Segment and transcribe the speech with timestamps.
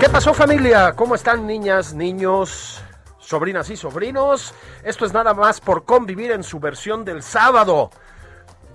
[0.00, 0.94] ¿Qué pasó familia?
[0.96, 2.82] ¿Cómo están niñas, niños,
[3.18, 4.54] sobrinas y sobrinos?
[4.82, 7.90] Esto es nada más por convivir en su versión del sábado,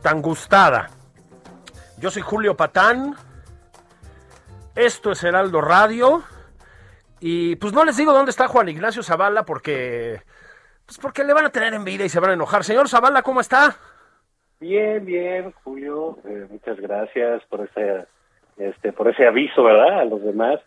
[0.04, 0.92] tan gustada.
[1.98, 3.16] Yo soy Julio Patán,
[4.76, 6.22] esto es Heraldo Radio
[7.20, 10.22] y pues no les digo dónde está Juan Ignacio Zavala porque
[10.86, 12.64] pues porque le van a tener envidia y se van a enojar.
[12.64, 13.78] Señor Zavala, ¿cómo está?
[14.60, 16.20] Bien, bien, Julio.
[16.23, 18.06] eh, muchas gracias por ese,
[18.58, 20.02] este, por ese aviso, ¿verdad?
[20.02, 20.60] A los demás.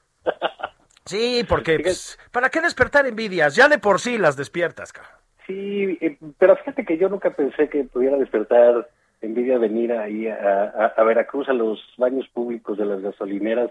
[1.05, 3.56] Sí, porque pues, ¿para qué despertar envidias?
[3.56, 5.08] Ya de por sí las despiertas, cara.
[5.47, 8.88] Sí, eh, pero fíjate que yo nunca pensé que pudiera despertar
[9.22, 13.70] envidia venir ahí a, a- a Veracruz a los baños públicos de las gasolineras,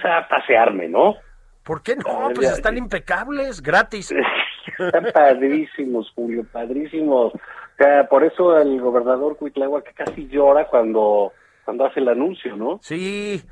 [0.00, 1.16] sea, a pasearme, ¿no?
[1.62, 2.02] ¿Por qué no?
[2.06, 4.12] Ah, Pues ya, están impecables, gratis.
[4.78, 7.34] Están padrísimos, Julio, padrísimos.
[7.34, 7.40] O
[7.76, 11.32] sea, por eso el gobernador Cuitláhuac casi llora cuando,
[11.64, 12.80] cuando hace el anuncio, ¿no?
[12.82, 13.42] Sí,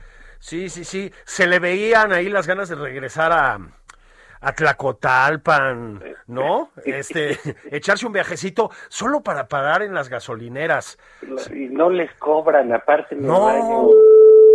[0.43, 1.13] sí, sí, sí.
[1.25, 3.59] Se le veían ahí las ganas de regresar a,
[4.41, 6.71] a Tlacotalpan, ¿no?
[6.85, 7.39] Este,
[7.71, 10.99] echarse un viajecito solo para parar en las gasolineras.
[11.55, 13.89] Y no les cobran, aparte No, baño.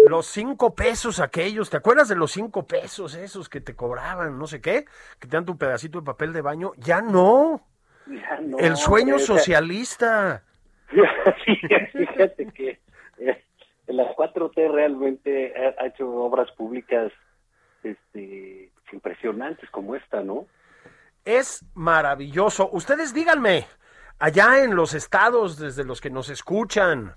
[0.10, 4.46] los cinco pesos aquellos, ¿te acuerdas de los cinco pesos esos que te cobraban, no
[4.48, 4.86] sé qué?
[5.20, 6.74] Que te dan tu pedacito de papel de baño.
[6.78, 7.66] Ya no.
[8.08, 10.44] Ya no, El sueño hombre, socialista.
[11.46, 12.80] fíjate que
[13.20, 13.44] eh,
[13.88, 17.12] la 4T realmente ha, ha hecho obras públicas
[17.84, 20.48] este, impresionantes como esta, ¿no?
[21.26, 22.70] Es maravilloso.
[22.72, 23.66] Ustedes díganme,
[24.20, 27.16] allá en los estados desde los que nos escuchan,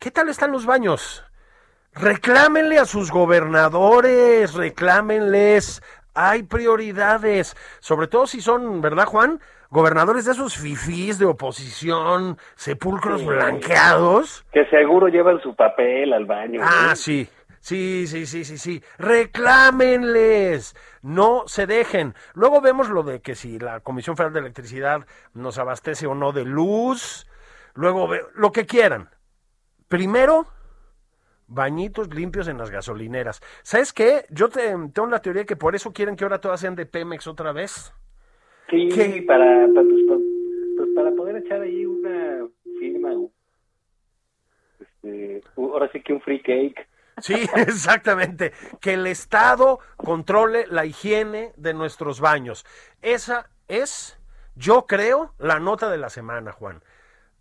[0.00, 1.24] ¿qué tal están los baños?
[1.94, 5.82] Reclámenle a sus gobernadores, reclámenles.
[6.14, 9.40] Hay prioridades, sobre todo si son, ¿verdad, Juan?
[9.72, 13.26] Gobernadores de esos fifís de oposición, sepulcros Sí.
[13.26, 14.44] blanqueados.
[14.52, 16.60] Que seguro llevan su papel al baño.
[16.62, 17.26] Ah, sí.
[17.58, 18.82] Sí, sí, sí, sí, sí.
[18.98, 20.76] Reclámenles.
[21.00, 22.14] No se dejen.
[22.34, 26.32] Luego vemos lo de que si la Comisión Federal de Electricidad nos abastece o no
[26.32, 27.26] de luz.
[27.74, 29.08] Luego ve- lo que quieran.
[29.88, 30.46] Primero,
[31.46, 33.40] bañitos limpios en las gasolineras.
[33.62, 34.26] ¿Sabes qué?
[34.28, 37.26] Yo te, tengo la teoría que por eso quieren que ahora todas sean de Pemex
[37.26, 37.94] otra vez.
[38.72, 39.22] Sí, ¿Qué?
[39.26, 40.02] para, para, pues,
[40.76, 42.46] pues, para poder echar ahí una
[42.80, 43.10] firma.
[44.80, 46.88] Este, ahora sí que un free cake.
[47.18, 48.52] Sí, exactamente.
[48.80, 52.64] Que el Estado controle la higiene de nuestros baños.
[53.02, 54.18] Esa es,
[54.56, 56.82] yo creo, la nota de la semana, Juan.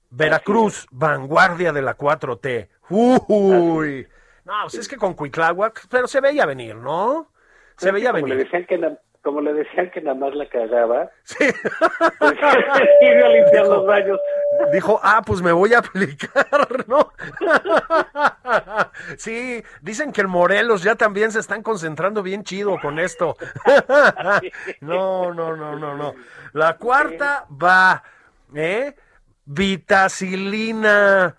[0.10, 2.68] Veracruz, vanguardia de la 4T.
[2.90, 4.06] Uy.
[4.44, 7.32] No, pues es que con Cuitláhuac, pero se veía venir, ¿no?
[7.78, 8.38] Se veía Le venir.
[8.38, 11.46] decían que na- como le decían que nada más la cagaba, Sí.
[12.20, 12.34] pues
[13.02, 14.20] iba a limpiar los baños.
[14.74, 16.48] Dijo, ah, pues me voy a aplicar,
[16.88, 17.12] ¿no?
[19.18, 23.36] Sí, dicen que el Morelos ya también se están concentrando bien chido con esto.
[24.82, 26.14] No, no, no, no, no.
[26.54, 28.04] La cuarta va,
[28.56, 28.96] ¿eh?
[29.46, 31.38] Vitacilina,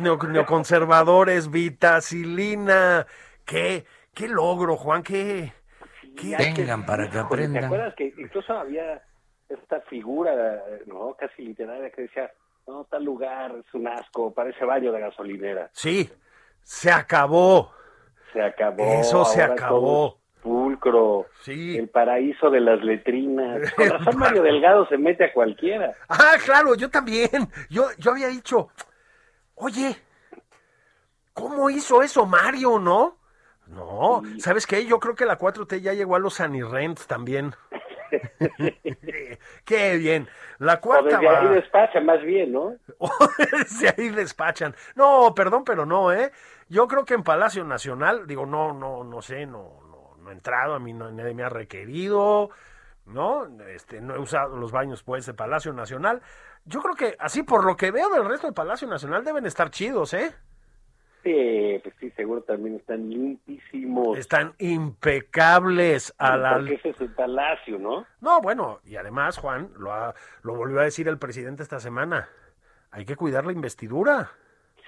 [0.00, 3.06] neoconservadores, vitacilina.
[3.44, 3.84] ¿Qué,
[4.14, 5.02] qué logro, Juan?
[5.02, 5.52] ¿Qué?
[6.22, 7.64] Vengan para que Híjole, ¿Te aprendan.
[7.64, 9.02] acuerdas que incluso había
[9.48, 10.32] esta figura,
[10.86, 12.30] no, casi literaria que decía,
[12.66, 15.70] no, tal lugar es un asco, parece baño de gasolinera.
[15.72, 16.08] Sí,
[16.62, 17.72] se acabó.
[18.32, 18.84] Se acabó.
[18.84, 20.18] Eso se acabó.
[20.40, 21.76] Pulcro, Sí.
[21.76, 23.72] el paraíso de las letrinas.
[23.76, 25.92] Con razón Mario Delgado se mete a cualquiera.
[26.08, 27.28] Ah, claro, yo también.
[27.68, 28.68] Yo, yo había dicho,
[29.56, 29.96] oye,
[31.34, 33.16] ¿cómo hizo eso Mario, no?
[33.70, 34.84] No, ¿sabes qué?
[34.84, 37.54] Yo creo que la 4T ya llegó a los Anirent también.
[39.64, 40.28] Qué bien.
[40.58, 42.74] La O cuarta desde ahí va- despacha, más bien, ¿no?
[42.98, 43.10] o
[43.52, 44.74] desde ahí despachan.
[44.94, 46.32] No, perdón, pero no, ¿eh?
[46.68, 50.32] Yo creo que en Palacio Nacional, digo, no, no, no sé, no, no, no he
[50.32, 52.50] entrado, a mí no, nadie me ha requerido,
[53.06, 53.46] ¿no?
[53.68, 56.20] Este, no he usado los baños, pues, de Palacio Nacional.
[56.64, 59.70] Yo creo que, así por lo que veo del resto de Palacio Nacional, deben estar
[59.70, 60.32] chidos, ¿eh?
[61.22, 64.16] Sí, pues sí, seguro también están limpísimos.
[64.18, 66.54] Están impecables a la...
[66.54, 68.06] Porque ese es el palacio, ¿no?
[68.20, 72.28] No, bueno, y además, Juan, lo, ha- lo volvió a decir el presidente esta semana,
[72.90, 74.30] hay que cuidar la investidura.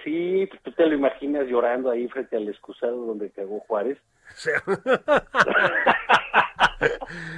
[0.03, 3.99] Sí, pues tú te lo imaginas llorando ahí frente al excusado donde cagó Juárez.
[4.35, 4.61] Sea,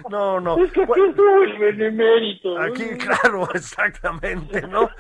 [0.10, 0.64] no, no.
[0.64, 2.58] Es que aquí estuvo el benemérito.
[2.60, 4.90] Aquí, claro, exactamente, ¿no?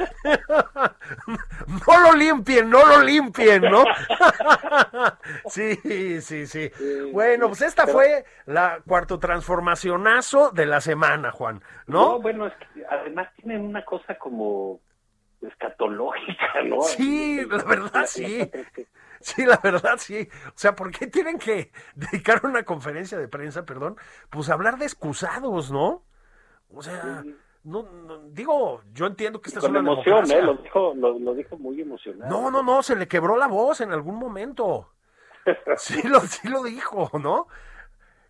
[1.88, 3.84] No lo limpien, no lo limpien, ¿no?
[5.46, 5.76] Sí,
[6.22, 6.72] sí, sí.
[7.12, 12.22] Bueno, pues esta fue la cuarto transformacionazo de la semana, Juan, No, ¿no?
[12.22, 14.80] bueno, es que además tienen una cosa como
[15.48, 16.82] escatológica, ¿no?
[16.82, 18.50] Sí, la verdad, sí.
[19.20, 20.28] Sí, la verdad, sí.
[20.48, 23.96] O sea, ¿por qué tienen que dedicar una conferencia de prensa, perdón?
[24.30, 26.04] Pues hablar de excusados, ¿no?
[26.74, 27.24] O sea,
[27.64, 30.38] no, no- digo, yo entiendo que esta es Con una emoción, democracia.
[30.40, 30.44] ¿eh?
[30.44, 32.30] Lo dijo, lo, lo dijo muy emocionado.
[32.30, 34.92] No, no, no, se le quebró la voz en algún momento.
[35.78, 37.48] Sí lo, sí lo dijo, ¿no?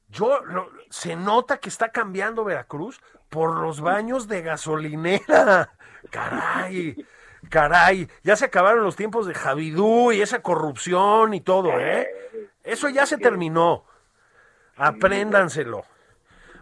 [0.09, 5.71] Yo, lo- se nota que está cambiando Veracruz por los baños de gasolinera.
[6.11, 6.95] Caray,
[7.49, 8.07] caray.
[8.23, 12.07] Ya se acabaron los tiempos de Javidú y esa corrupción y todo, ¿eh?
[12.63, 13.85] Eso ya se terminó.
[14.75, 15.83] Apréndanselo.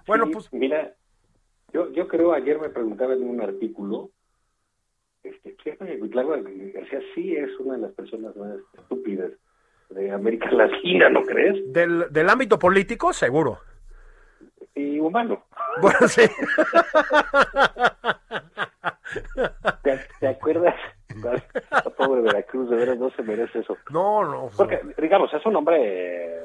[0.08, 0.94] Bueno, pues, Mira,
[1.74, 4.12] yo, yo creo, ayer me preguntaba en un artículo,
[5.24, 5.56] este,
[6.74, 9.32] García sí es una de las personas más estúpidas
[9.94, 11.72] de América Latina, ¿no crees?
[11.72, 13.60] del, del ámbito político, seguro.
[14.76, 15.44] Y humano.
[15.82, 16.24] Bueno, sí.
[19.84, 20.76] ¿Te, te acuerdas?
[21.72, 23.78] La pobre Veracruz, de veras no se merece eso.
[23.92, 24.50] No, no.
[24.58, 26.42] Porque, digamos, es un hombre eh,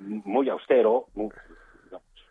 [0.00, 1.28] muy austero, muy,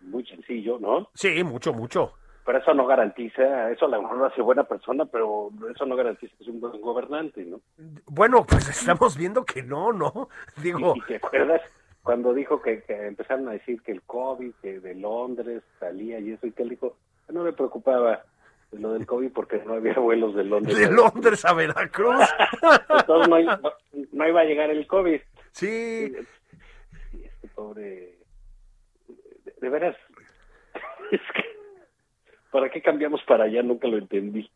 [0.01, 1.09] muy sencillo, ¿no?
[1.13, 2.13] Sí, mucho, mucho.
[2.47, 6.33] Pero eso no garantiza, eso a lo mejor hace buena persona, pero eso no garantiza
[6.37, 7.59] que es un buen gobernante, ¿no?
[8.05, 10.29] Bueno, pues estamos viendo que no, ¿no?
[10.63, 11.61] Digo, ¿Y te acuerdas
[12.03, 16.31] cuando dijo que, que empezaron a decir que el COVID, que de Londres salía y
[16.31, 16.95] eso, y que él dijo
[17.27, 18.23] que no le preocupaba
[18.71, 20.77] lo del COVID porque no había vuelos de Londres.
[20.77, 22.23] de Londres a Veracruz.
[22.97, 23.59] Entonces no, iba-
[24.13, 25.19] no iba a llegar el COVID.
[25.51, 26.13] Sí,
[27.11, 28.15] Sí, este pobre...
[29.43, 29.97] De, de veras,
[31.11, 31.56] es que...
[32.51, 33.61] ¿Para qué cambiamos para allá?
[33.63, 34.49] Nunca lo entendí.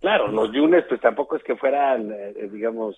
[0.00, 2.96] Claro, los Yunes pues tampoco es que fueran, eh, eh, digamos,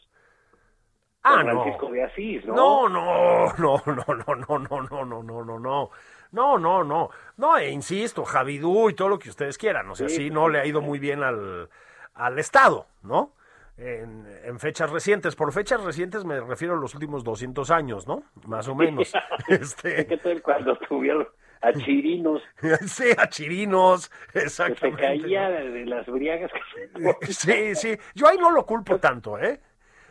[1.24, 1.62] Ah, San no.
[1.62, 2.54] Francisco de Asís, ¿no?
[2.54, 5.90] No, no, no, no, no, no, no, no, no, no, no, no.
[6.32, 7.10] No, no, no.
[7.36, 9.88] No, e insisto, Javidú y todo lo que ustedes quieran.
[9.90, 11.68] O sea, Sí, sí, pues, no le ha ido muy bien al,
[12.14, 13.32] al Estado, ¿no?
[13.76, 15.36] En, en fechas recientes.
[15.36, 18.22] Por fechas recientes me refiero a los últimos 200 años, ¿no?
[18.46, 19.12] Más o menos.
[19.46, 21.28] ¿Qué este, tal cuando tuvieron
[21.62, 22.42] a Chirinos
[22.86, 25.00] sí, a Chirinos, que se exactamente.
[25.00, 26.50] caía de, las briagas?
[26.52, 27.96] Que, Sí, sí.
[28.14, 29.60] Yo ahí no lo culpo tanto, ¿eh?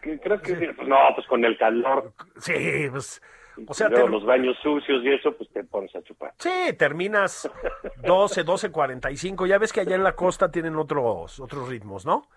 [0.02, 3.22] creo que pues, no, pues con el calor, Sí, pues.
[3.68, 6.34] O sea, te- los baños sucios y eso, pues te pones a chupar.
[6.38, 7.50] Sí, terminas
[7.98, 9.46] 12, 12, 45.
[9.46, 12.28] Ya ves que allá en la costa tienen otros, otros ritmos, ¿no?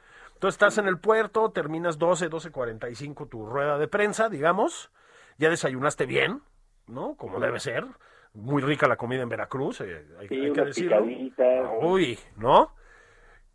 [0.40, 4.90] Tú estás en el puerto, terminas 12, 12, 45 tu rueda de prensa, digamos.
[5.38, 6.42] Ya desayunaste bien,
[6.86, 7.16] ¿no?
[7.16, 7.84] Como debe ser.
[8.34, 10.96] Muy rica la comida en Veracruz, eh, hay, Sí, hay que decirlo.
[11.82, 12.74] Uy, ¿no?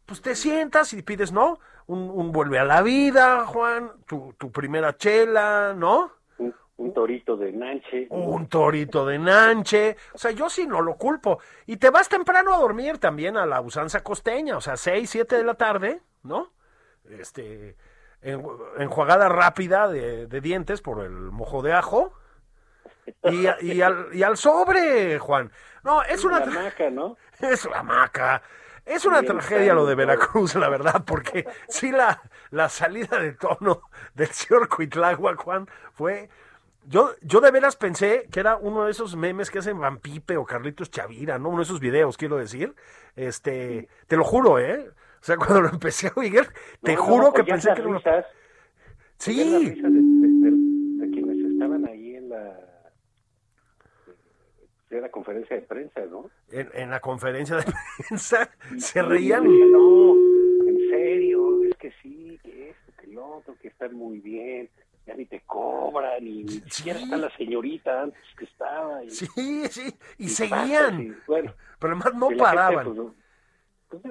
[0.05, 1.59] Pues te sientas y pides, ¿no?
[1.87, 6.11] Un, un vuelve a la vida, Juan, tu, tu primera chela, ¿no?
[6.37, 8.07] Un, un torito de nanche.
[8.09, 9.97] un torito de nanche.
[10.13, 11.39] O sea, yo sí no lo culpo.
[11.65, 15.35] Y te vas temprano a dormir también a la usanza costeña, o sea, 6, 7
[15.37, 16.53] de la tarde, ¿no?
[17.09, 17.75] Este,
[18.21, 18.43] en-
[18.77, 22.13] enjuagada rápida de, de dientes por el mojo de ajo.
[23.23, 25.51] Y, y al, y al sobre, Juan.
[25.83, 27.17] No, es una, la maca, ¿no?
[27.39, 28.41] es una maca.
[28.85, 33.33] Es una Bien tragedia lo de Veracruz, la verdad, porque sí la, la salida de
[33.33, 33.83] tono
[34.15, 36.27] del señor Cuitláhuac, Juan, fue...
[36.85, 40.37] Yo, yo de veras pensé que era uno de esos memes que hacen Van Pipe
[40.37, 41.49] o Carlitos Chavira, ¿no?
[41.49, 42.73] Uno de esos videos, quiero decir.
[43.15, 44.89] Este, te lo juro, ¿eh?
[44.89, 46.51] O sea, cuando lo empecé a oír,
[46.81, 47.99] te No, no, juro que pensé que era una...
[47.99, 48.25] risas,
[49.19, 52.57] Sí, risas de, de- de- de quienes estaban ahí en la,
[54.89, 56.29] en la conferencia de prensa, ¿no?
[56.51, 57.63] en, en la conferencia de
[58.07, 59.43] prensa se reían.
[59.71, 60.15] no,
[60.67, 64.69] en serio, es que sí, que esto, que el otro, que están muy bien,
[65.05, 69.03] ya ni te cobran, y ni siquiera está la señorita antes que estaba.
[69.03, 69.27] Y, Sí,
[69.69, 71.01] sí, y, y seguían.
[71.01, 72.85] y, bueno, Pero además no gente, paraban.
[72.85, 73.15] pues, no-
[73.89, 74.03] pues,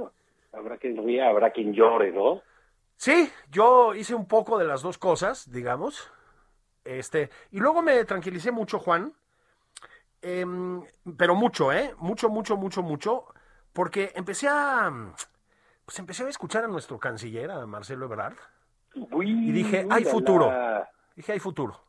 [0.53, 2.43] habrá quien ríe, habrá quien llore, ¿no?
[2.97, 6.11] Sí, yo hice un poco de las dos cosas, digamos.
[6.85, 9.13] Este, y luego me tranquilicé mucho, Juan.
[10.23, 10.83] Em,
[11.17, 11.95] pero mucho, ¿eh?
[11.99, 13.27] Mucho, mucho, mucho, mucho.
[13.73, 14.91] Porque empecé a.
[15.85, 18.37] Pues empecé a escuchar a nuestro canciller, a Marcelo Ebrard.
[19.13, 20.47] Uy, Y dije, hay la, futuro.
[20.51, 21.81] la, Dije, hay futuro.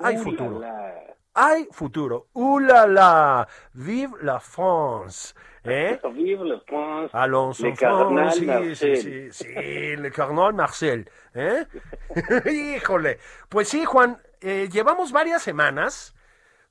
[0.00, 0.58] Hay futuro.
[0.60, 1.16] la, la.
[1.34, 2.28] Hay futuro.
[2.32, 3.48] ¡Uh, la, la!
[3.72, 5.34] ¡Vive la France!
[5.64, 5.98] ¿Eh?
[6.14, 8.76] Vive le France, Allons le France, sí, Marcel.
[8.76, 11.66] sí, sí, sí, le Cardinal Marcel, ¿eh?
[12.76, 16.14] Híjole, pues sí, Juan, eh, llevamos varias semanas,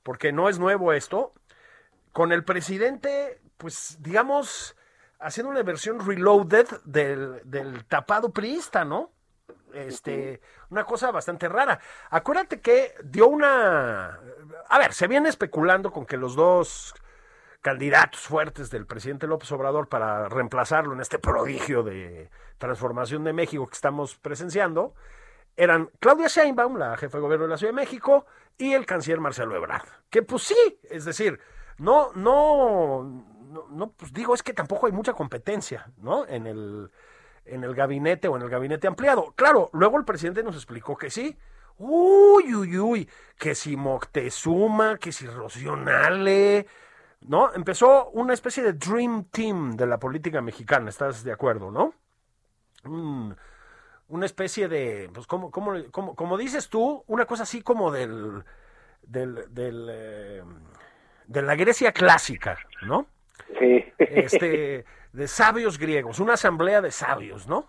[0.04, 1.32] porque no es nuevo esto,
[2.12, 4.76] con el presidente, pues, digamos,
[5.18, 9.10] haciendo una versión reloaded del, del tapado priista, ¿no?
[9.72, 11.80] Este, una cosa bastante rara.
[12.10, 14.20] Acuérdate que dio una...
[14.68, 16.94] A ver, se viene especulando con que los dos
[17.60, 23.66] candidatos fuertes del presidente López Obrador para reemplazarlo en este prodigio de transformación de México
[23.66, 24.94] que estamos presenciando,
[25.56, 28.26] eran Claudia Sheinbaum, la jefa de gobierno de la Ciudad de México,
[28.58, 29.88] y el canciller Marcelo Ebrard.
[30.10, 31.40] Que pues sí, es decir,
[31.78, 36.26] no, no, no, no, pues digo, es que tampoco hay mucha competencia, ¿no?
[36.26, 36.90] En el,
[37.44, 39.32] en el gabinete o en el gabinete ampliado.
[39.36, 41.36] Claro, luego el presidente nos explicó que sí.
[41.76, 46.66] Uy, uy, uy, que si Moctezuma, que si Rocío Nale,
[47.22, 47.52] ¿no?
[47.52, 51.94] Empezó una especie de Dream Team de la política mexicana, ¿estás de acuerdo, no?
[52.84, 53.36] Un-
[54.08, 58.44] una especie de, pues, como, como, como, como dices tú, una cosa así como del,
[59.02, 60.42] del, del, eh,
[61.26, 63.06] de la Grecia clásica, ¿no?
[63.58, 63.84] Sí.
[63.98, 67.68] Este, de sabios griegos, una asamblea de sabios, ¿no?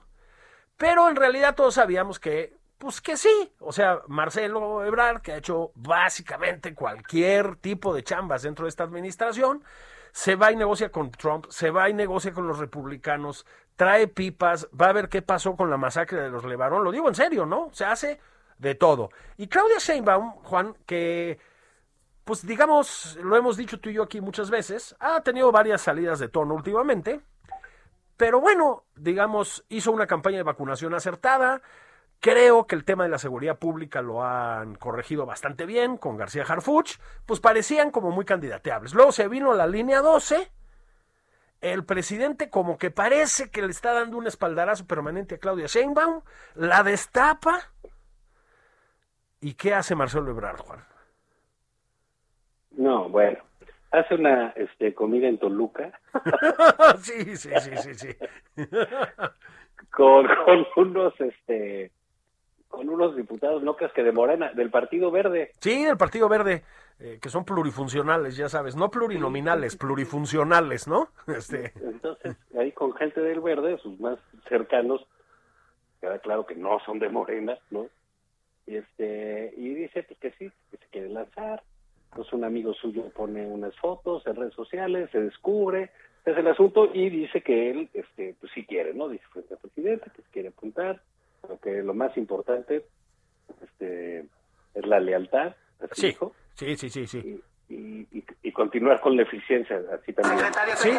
[0.77, 5.37] Pero en realidad todos sabíamos que, pues que sí, o sea, Marcelo Ebrard, que ha
[5.37, 9.63] hecho básicamente cualquier tipo de chambas dentro de esta administración,
[10.15, 13.45] se va y negocia con Trump, se va y negocia con los republicanos,
[13.75, 17.09] trae pipas, va a ver qué pasó con la masacre de los Levarón, lo digo
[17.09, 17.67] en serio, ¿no?
[17.73, 18.21] Se hace
[18.57, 19.09] de todo.
[19.35, 21.37] Y Claudia Sheinbaum, Juan, que
[22.23, 26.17] pues digamos, lo hemos dicho tú y yo aquí muchas veces, ha tenido varias salidas
[26.19, 27.19] de tono últimamente,
[28.15, 31.61] pero bueno, digamos, hizo una campaña de vacunación acertada.
[32.25, 36.41] Creo que el tema de la seguridad pública lo han corregido bastante bien con García
[36.41, 38.95] Harfuch, pues parecían como muy candidateables.
[38.95, 40.49] Luego se vino la línea 12,
[41.61, 46.23] el presidente como que parece que le está dando un espaldarazo permanente a Claudia Sheinbaum,
[46.55, 47.59] la destapa.
[49.39, 50.83] ¿Y qué hace Marcelo Ebrard, Juan?
[52.71, 53.37] No, bueno,
[53.91, 55.91] hace una este, comida en Toluca
[56.97, 58.17] sí, sí, sí, sí, sí.
[59.91, 61.91] con, con unos este
[62.75, 65.51] con unos diputados no que de Morena, del Partido Verde.
[65.59, 66.63] Sí, del Partido Verde,
[66.99, 71.07] eh, que son plurifuncionales, ya sabes, no plurinominales, plurifuncionales, ¿no?
[71.27, 75.07] Este, Entonces, ahí con gente del Verde, sus más cercanos,
[76.01, 77.87] queda claro que no son de Morena, ¿no?
[78.67, 81.63] Y este y dice pues que sí, que se quiere lanzar.
[82.13, 85.91] Pues un amigo suyo pone unas fotos en redes sociales, se descubre,
[86.25, 89.07] es el asunto y dice que él este pues sí quiere, ¿no?
[89.07, 91.01] Dice frente al presidente que quiere apuntar,
[91.47, 92.85] pero que lo más importante
[93.63, 94.19] este
[94.73, 97.41] es la lealtad, así sí, dijo, sí, sí, sí, sí.
[97.69, 100.51] y, y, y- y continuar con la eficiencia, así también.
[100.75, 100.91] Sí,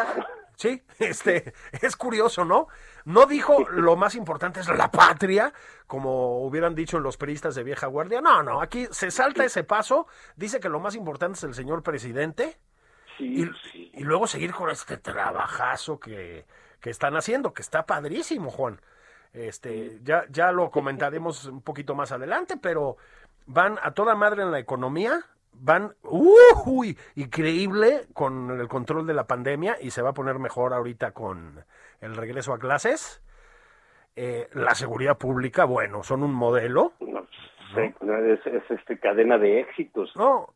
[0.56, 2.68] sí, este, es curioso, ¿no?
[3.04, 5.52] No dijo lo más importante es la patria,
[5.86, 8.20] como hubieran dicho los periodistas de vieja guardia.
[8.20, 11.82] No, no, aquí se salta ese paso, dice que lo más importante es el señor
[11.82, 12.56] presidente
[13.18, 13.90] Sí, y, sí.
[13.94, 16.44] y luego seguir con este trabajazo que,
[16.80, 18.78] que están haciendo, que está padrísimo, Juan.
[19.32, 22.96] Este, ya, ya lo comentaremos un poquito más adelante, pero
[23.46, 25.20] van a toda madre en la economía,
[25.52, 30.74] van uy, increíble con el control de la pandemia y se va a poner mejor
[30.74, 31.64] ahorita con
[32.00, 33.22] el regreso a clases.
[34.14, 36.94] Eh, la seguridad pública, bueno, son un modelo.
[37.00, 37.26] No,
[37.74, 40.14] sí, no, es, es, este cadena de éxitos.
[40.16, 40.54] No,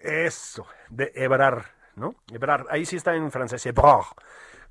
[0.00, 2.16] eso, de Ebrard, ¿no?
[2.32, 4.06] Ebrard, ahí sí está en francés, Ebrard.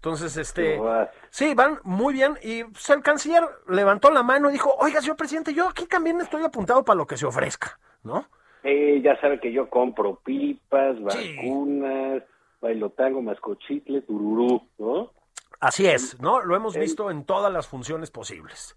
[0.02, 0.82] Entonces, este,
[1.30, 5.16] sí, van muy bien y pues, el canciller levantó la mano y dijo, oiga, señor
[5.16, 8.26] presidente, yo aquí también estoy apuntado para lo que se ofrezca, ¿no?
[8.64, 12.24] Eh, ya sabe que yo compro pipas, vacunas,
[12.60, 15.12] bailo tango, mascochitle, tururú, ¿no?
[15.60, 16.42] Así es, ¿no?
[16.42, 18.76] Lo hemos El- visto en todas las funciones posibles.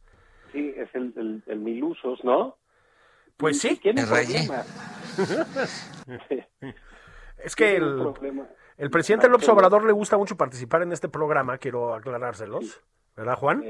[0.52, 2.58] Sí, es el, el, el mil usos, ¿no?
[3.38, 4.62] Pues sí, tiene problema.
[7.38, 8.46] es que el, problema.
[8.76, 12.80] El presidente López Obrador le gusta mucho participar en este programa, quiero aclarárselos,
[13.16, 13.64] ¿verdad, Juan?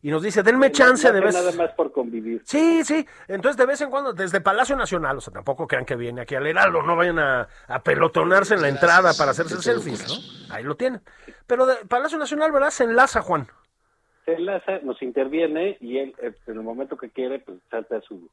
[0.00, 1.34] Y nos dice, denme chance de vez.
[1.34, 2.42] Nada más por convivir.
[2.44, 3.04] Sí, sí.
[3.26, 6.36] Entonces, de vez en cuando, desde Palacio Nacional, o sea, tampoco crean que viene aquí
[6.36, 10.54] al Heraldo, no vayan a, a pelotonarse en la entrada para hacerse selfies, ¿no?
[10.54, 11.00] Ahí lo tienen.
[11.48, 12.70] Pero de Palacio Nacional, ¿verdad?
[12.70, 13.48] Se enlaza, Juan.
[14.24, 18.30] Se enlaza, nos interviene y él, eh, en el momento que quiere, pues salta su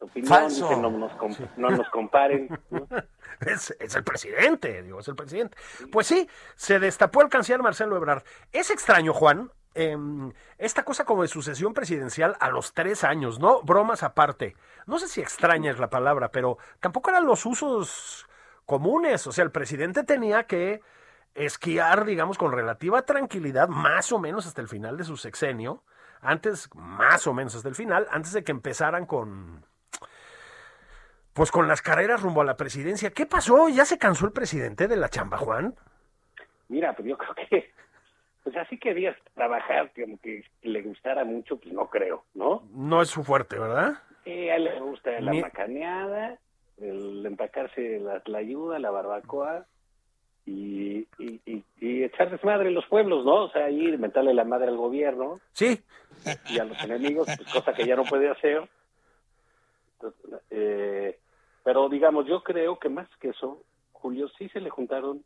[0.00, 0.76] opinión, Falso.
[0.80, 2.48] no nos, com- no nos comparen.
[2.70, 2.86] ¿no?
[3.40, 5.56] Es, es el presidente, digo, es el presidente.
[5.90, 8.22] Pues sí, se destapó el canciller Marcelo Ebrard.
[8.52, 13.62] Es extraño, Juan, em, esta cosa como de sucesión presidencial a los tres años, ¿no?
[13.62, 14.56] Bromas aparte.
[14.84, 18.26] No sé si extraña es la palabra, pero tampoco eran los usos
[18.66, 19.26] comunes.
[19.26, 20.82] O sea, el presidente tenía que
[21.34, 25.82] esquiar, digamos, con relativa tranquilidad, más o menos hasta el final de su sexenio.
[26.20, 29.64] Antes, más o menos hasta el final, antes de que empezaran con,
[31.32, 33.10] pues con las carreras rumbo a la presidencia.
[33.10, 33.68] ¿Qué pasó?
[33.68, 35.74] ¿Ya se cansó el presidente de la chamba, Juan?
[36.68, 37.72] Mira, pues yo creo que,
[38.44, 42.62] pues así querías trabajar, como que le gustara mucho, pues no creo, ¿no?
[42.72, 43.94] No es su fuerte, ¿verdad?
[44.24, 46.38] Sí, a él le gusta la Ni- macaneada,
[46.78, 49.66] el empacarse la, la ayuda, la barbacoa
[50.46, 53.44] y, y, y, y echar desmadre en los pueblos, ¿no?
[53.44, 55.82] O sea, ir, mentarle la madre al gobierno Sí,
[56.48, 58.68] y a los enemigos, pues cosa que ya no puede hacer.
[60.50, 61.18] Eh,
[61.64, 65.22] pero digamos, yo creo que más que eso, Julio, sí se le juntaron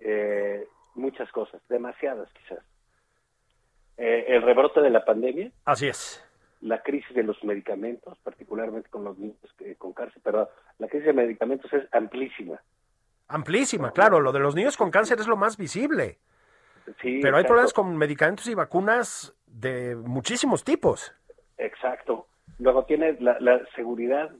[0.00, 2.58] eh, muchas cosas, demasiadas quizás.
[3.96, 6.24] Eh, el rebrote de la pandemia, así es.
[6.62, 10.48] la crisis de los medicamentos, particularmente con los niños que- con cáncer, pero
[10.78, 12.60] la crisis de medicamentos es amplísima.
[13.28, 14.20] Amplísima, claro.
[14.20, 16.18] Lo de los niños con cáncer es lo más visible.
[17.00, 17.46] Sí, Pero hay exacto.
[17.48, 21.14] problemas con medicamentos y vacunas de muchísimos tipos.
[21.56, 22.26] Exacto.
[22.60, 24.30] Luego tiene la, la seguridad.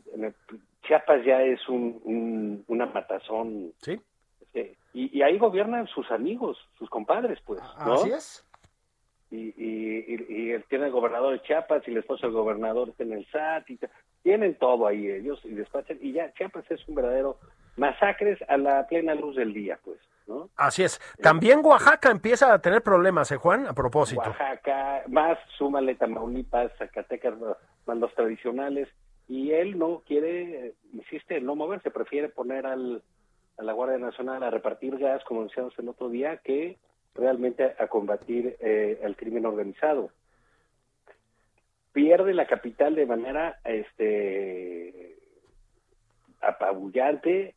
[0.87, 3.73] Chiapas ya es un, un- una matazón.
[3.79, 4.01] ¿Sí?
[4.41, 7.61] este, y, y ahí gobiernan sus amigos, sus compadres, pues.
[7.85, 7.95] ¿no?
[7.95, 8.47] Así es.
[9.31, 13.05] Y, y, y- él tiene el gobernador de Chiapas y el esposo del gobernador está
[13.05, 13.71] en el SAT.
[13.71, 13.79] Y
[14.23, 15.99] tienen todo ahí ellos y despachan.
[16.01, 17.39] Y ya Chiapas es un verdadero
[17.77, 19.99] masacres a la plena luz del día, pues.
[20.27, 20.49] ¿no?
[20.57, 21.01] Así es.
[21.23, 23.67] También Oaxaca empieza a tener problemas, ¿eh, Juan?
[23.67, 24.21] A propósito.
[24.21, 27.35] Oaxaca, más súmale Tamaulipas, Zacatecas,
[27.99, 28.89] los tradicionales,
[29.29, 33.03] y él no quiere, eh, insiste en no moverse, prefiere poner al,
[33.59, 36.79] a la Guardia Nacional a repartir gas, como decíamos el otro día, que
[37.15, 40.11] realmente a combatir eh, el crimen organizado.
[41.93, 45.17] Pierde la capital de manera este
[46.41, 47.55] apabullante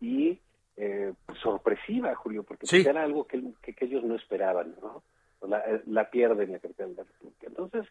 [0.00, 0.38] y
[0.76, 2.84] eh, sorpresiva, Julio, porque Sí.
[2.86, 5.02] era algo que, que- que ellos no esperaban, ¿no?
[5.46, 7.46] La, la pierden la capital de la República.
[7.46, 7.86] Entonces,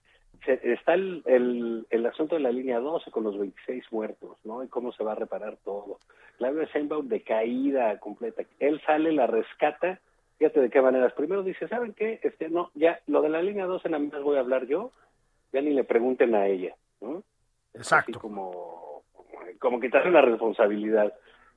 [0.45, 4.63] se- está el, el, el asunto de la línea 12 con los 26 muertos, ¿no?
[4.63, 5.97] Y cómo se va a reparar todo.
[6.37, 8.43] Claudia Sheinbaum de caída completa.
[8.59, 9.99] Él sale, la rescata,
[10.37, 11.13] fíjate de qué maneras.
[11.13, 12.19] Primero dice, ¿saben qué?
[12.21, 14.91] Este, no, ya, lo de la línea 12 nada más voy a hablar yo,
[15.53, 17.17] ya ni le pregunten a ella, ¿no?
[17.73, 18.19] Así Exacto.
[18.19, 19.03] como,
[19.59, 21.13] como quitarle una responsabilidad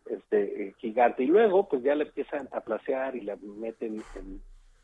[0.07, 1.25] este eh, gigante.
[1.25, 4.41] Y luego, pues ya le empiezan a placear y la meten en,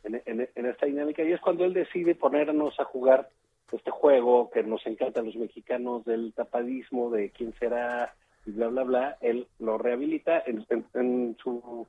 [0.07, 1.23] en, en- en esta dinámica.
[1.23, 3.29] Y es cuando él decide ponernos a jugar
[3.73, 8.15] este juego que nos encanta a los mexicanos del tapadismo, de quién será
[8.47, 9.17] y bla, bla, bla.
[9.21, 11.87] Él lo rehabilita en, en- en su,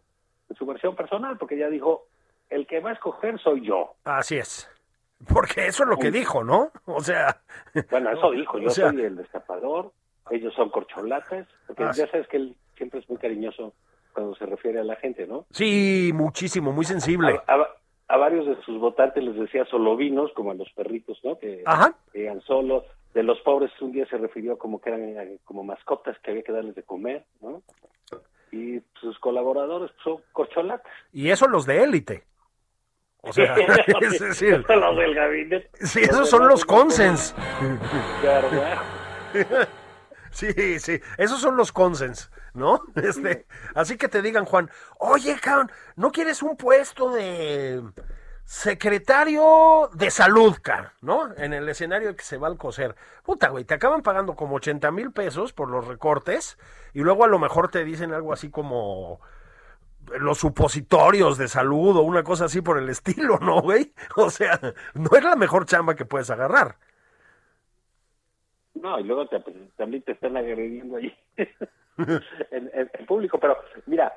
[0.49, 2.05] en su versión personal, porque ya dijo,
[2.49, 3.93] el que va a escoger soy yo.
[4.05, 4.69] Así es.
[5.33, 6.71] Porque eso es lo que dijo, ¿no?
[6.85, 7.41] O sea,
[7.89, 9.91] Bueno, eso dijo, yo O sea- soy el destapador,
[10.29, 13.73] ellos son corcholatas, porque Ah, ya sabes que él siempre es muy cariñoso
[14.13, 15.45] cuando se refiere a la gente, ¿no?
[15.51, 17.39] sí, muchísimo, muy sensible.
[17.47, 17.67] A, a-
[18.07, 21.37] a varios de sus votantes les decía solovinos, como a los perritos, ¿no?
[21.37, 21.63] Que
[22.13, 22.83] iban solos.
[23.13, 26.51] De los pobres un día se refirió como que eran como mascotas que había que
[26.51, 27.63] darles de comer, ¿no?
[28.51, 30.91] Y sus colaboradores son corcholatas.
[31.11, 32.23] Y eso los de élite.
[33.21, 33.55] O sea,
[34.01, 35.69] es decir, los del gabinete.
[35.73, 37.35] sí, esos son los consens.
[40.29, 42.81] Sí, sí, esos son los consens, ¿no?
[42.95, 47.81] Este, así que te digan, Juan, oye, cabrón, ¿no quieres un puesto de
[48.43, 51.33] secretario de salud, cabrón, ¿no?
[51.35, 52.95] En el escenario que se va al coser.
[53.23, 56.57] Puta, güey, te acaban pagando como 80 mil pesos por los recortes
[56.93, 59.19] y luego a lo mejor te dicen algo así como
[60.19, 63.93] los supositorios de salud o una cosa así por el estilo, ¿no, güey?
[64.15, 64.57] O sea,
[64.93, 66.77] no es la mejor chamba que puedes agarrar.
[68.75, 69.39] No, y luego te-
[69.75, 71.13] también te están agrediendo ahí
[72.51, 73.39] en, en- en público.
[73.39, 74.13] Pero mira,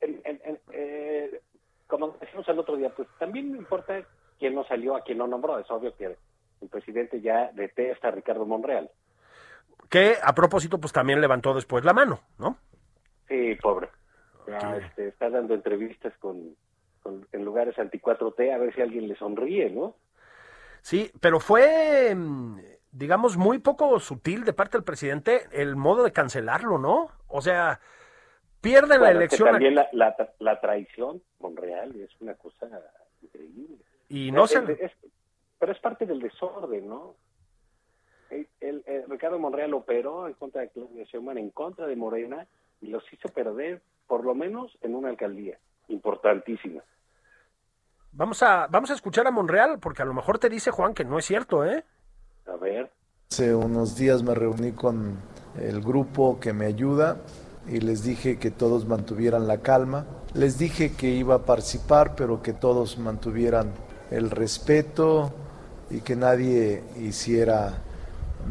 [0.00, 1.40] en- eh,
[1.86, 4.02] como decimos el otro día, pues también me importa
[4.38, 5.58] quién no salió, a quién no nombró.
[5.58, 6.16] Es obvio que
[6.60, 8.90] el presidente ya detesta a Ricardo Monreal.
[9.88, 12.56] Que a propósito, pues también levantó después la mano, ¿no?
[13.28, 13.88] Sí, pobre.
[14.46, 16.56] Ya, este, está dando entrevistas con,
[17.02, 19.96] con- en lugares anti 4T a ver si alguien le sonríe, ¿no?
[20.80, 22.58] Sí, pero fue, mm,
[22.92, 27.08] digamos, muy poco sutil de parte del presidente el modo de cancelarlo, ¿no?
[27.26, 27.80] O sea,
[28.60, 29.50] pierden la elección.
[29.50, 32.68] también la, la, la, traición, Monreal, es una cosa
[33.22, 33.78] increíble.
[34.08, 34.60] Y no se...
[35.58, 37.16] pero es parte del desorden, ¿no?
[38.60, 42.46] El, Ricardo Monreal operó en contra de Claudia Sheinbaum, en contra de Morena,
[42.80, 46.82] y los hizo perder, por lo menos, en una alcaldía importantísima.
[48.12, 51.04] Vamos a, vamos a escuchar a Monreal, porque a lo mejor te dice Juan que
[51.04, 51.84] no es cierto, ¿eh?
[53.30, 55.16] Hace unos días me reuní con
[55.58, 57.18] el grupo que me ayuda
[57.66, 60.06] y les dije que todos mantuvieran la calma.
[60.34, 63.72] Les dije que iba a participar, pero que todos mantuvieran
[64.10, 65.32] el respeto
[65.90, 67.82] y que nadie hiciera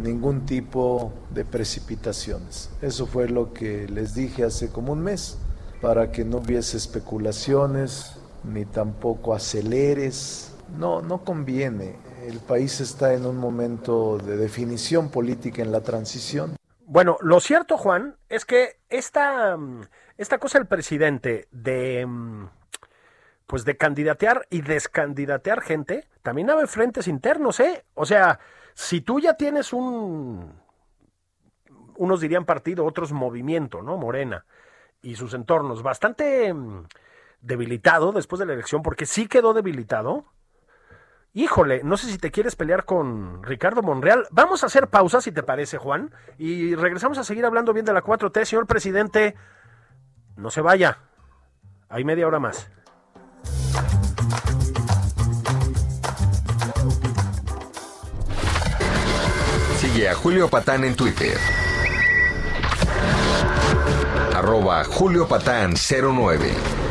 [0.02, 2.70] ningún tipo de precipitaciones.
[2.82, 5.38] Eso fue lo que les dije hace como un mes,
[5.82, 10.54] para que no hubiese especulaciones, ni tampoco aceleres.
[10.78, 11.96] No, no conviene.
[12.22, 16.56] El país está en un momento de definición política en la transición.
[16.86, 19.58] Bueno, lo cierto, Juan, es que esta,
[20.18, 22.08] esta cosa del presidente de
[23.48, 27.84] pues de candidatear y descandidatear gente, también hay frentes internos, ¿eh?
[27.96, 28.40] O sea,
[28.76, 30.54] si tú ya tienes un,
[31.98, 33.98] unos dirían partido, otros movimiento, ¿no?
[33.98, 34.46] Morena
[35.02, 36.54] y sus entornos, bastante
[37.42, 40.26] debilitado después de la elección, porque sí quedó debilitado.
[41.34, 44.28] Híjole, no sé si te quieres pelear con Ricardo Monreal.
[44.32, 47.94] Vamos a hacer pausa, si te parece, Juan, y regresamos a seguir hablando bien de
[47.94, 48.44] la 4T.
[48.46, 49.36] Señor presidente,
[50.36, 51.00] no se vaya.
[51.90, 52.70] Hay media hora más.
[59.78, 61.38] Sigue a Julio Patán en Twitter.
[64.86, 66.91] Julio Patán 09.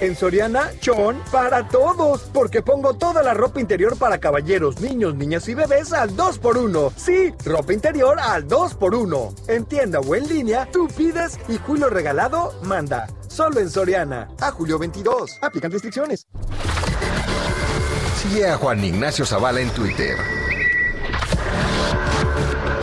[0.00, 5.48] En Soriana, chon para todos, porque pongo toda la ropa interior para caballeros, niños, niñas
[5.48, 6.92] y bebés al 2x1.
[6.96, 9.48] Sí, ropa interior al 2x1.
[9.48, 13.06] En tienda o en línea, tú pides y Julio Regalado manda.
[13.28, 14.28] Solo en Soriana.
[14.40, 15.38] A julio 22.
[15.40, 16.26] Aplican restricciones.
[18.16, 20.16] Sigue a Juan Ignacio Zavala en Twitter.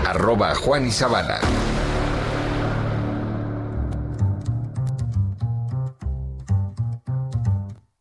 [0.06, 1.40] Arroba Juan y Zavala.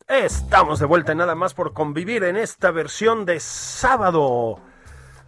[0.09, 4.61] Estamos de vuelta nada más por convivir en esta versión de sábado.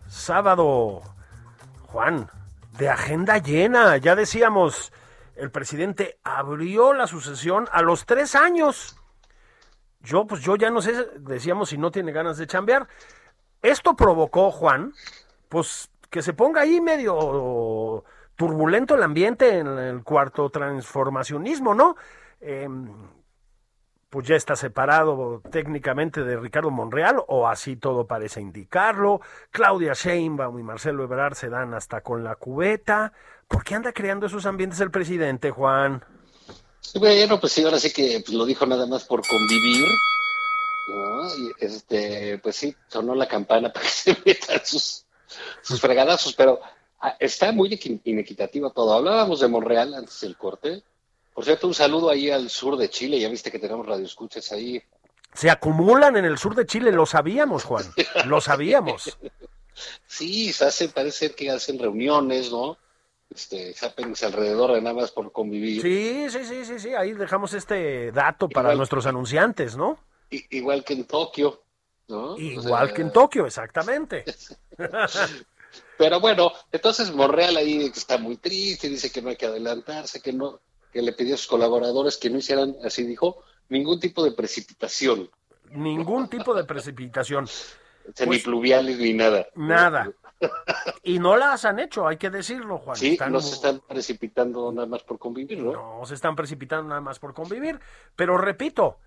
[0.06, 1.02] Sábado,
[1.88, 2.30] Juan,
[2.78, 3.96] de agenda llena.
[3.96, 4.92] Ya decíamos,
[5.34, 8.96] el presidente abrió la sucesión a los tres años.
[9.98, 12.86] Yo, pues yo ya no sé, decíamos si no tiene ganas de chambear.
[13.60, 14.92] Esto provocó, Juan,
[15.48, 18.04] pues que se ponga ahí medio
[18.36, 21.96] turbulento el ambiente en el cuarto transformacionismo, ¿no?
[22.40, 22.68] Eh,
[24.10, 29.20] pues ya está separado técnicamente de Ricardo Monreal, o así todo parece indicarlo.
[29.50, 33.12] Claudia Sheinbaum y Marcelo Ebrard se dan hasta con la cubeta.
[33.46, 36.02] ¿Por qué anda creando esos ambientes el presidente, Juan?
[36.94, 39.86] Bueno, pues sí, ahora sí que pues, lo dijo nada más por convivir.
[40.88, 41.26] ¿no?
[41.36, 45.04] Y este, pues sí, sonó la campana para que se metan sus,
[45.60, 46.60] sus fregadazos, pero
[47.00, 48.94] ah, está muy inequitativo todo.
[48.94, 50.82] Hablábamos de Monreal antes del corte
[51.38, 53.20] por cierto, un saludo ahí al sur de Chile.
[53.20, 54.82] Ya viste que tenemos radioescuchas ahí.
[55.32, 57.84] Se acumulan en el sur de Chile, lo sabíamos, Juan.
[58.24, 59.16] Lo sabíamos.
[60.08, 62.76] sí, se hace, parece que hacen reuniones, ¿no?
[63.32, 63.72] Este,
[64.26, 65.80] alrededor de nada más por convivir.
[65.80, 66.94] Sí, sí, sí, sí, sí.
[66.94, 69.96] Ahí dejamos este dato para nuestros anunciantes, ¿no?
[70.30, 71.62] igual que en Tokio,
[72.08, 72.36] ¿no?
[72.36, 74.24] Igual que en Tokio, exactamente.
[75.98, 80.32] Pero bueno, entonces Monreal ahí está muy triste, dice que no hay que adelantarse, que
[80.32, 80.60] no,
[80.92, 85.30] que le pidió a sus colaboradores que no hicieran, así dijo, ningún tipo de precipitación.
[85.70, 87.46] Ningún tipo de precipitación.
[88.20, 89.46] ni pues, pluviales ni nada.
[89.54, 90.10] Nada.
[91.02, 92.96] Y no las han hecho, hay que decirlo, Juan.
[92.96, 95.72] Sí, no se están precipitando nada más por convivir, ¿no?
[95.72, 97.80] No se están precipitando nada más por convivir.
[98.14, 98.98] Pero repito,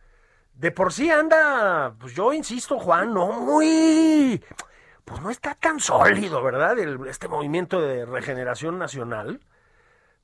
[0.54, 4.44] de por sí anda, pues yo insisto, Juan, no muy.
[5.06, 6.78] Pues no está tan sólido, ¿verdad?
[7.08, 9.40] este movimiento de regeneración nacional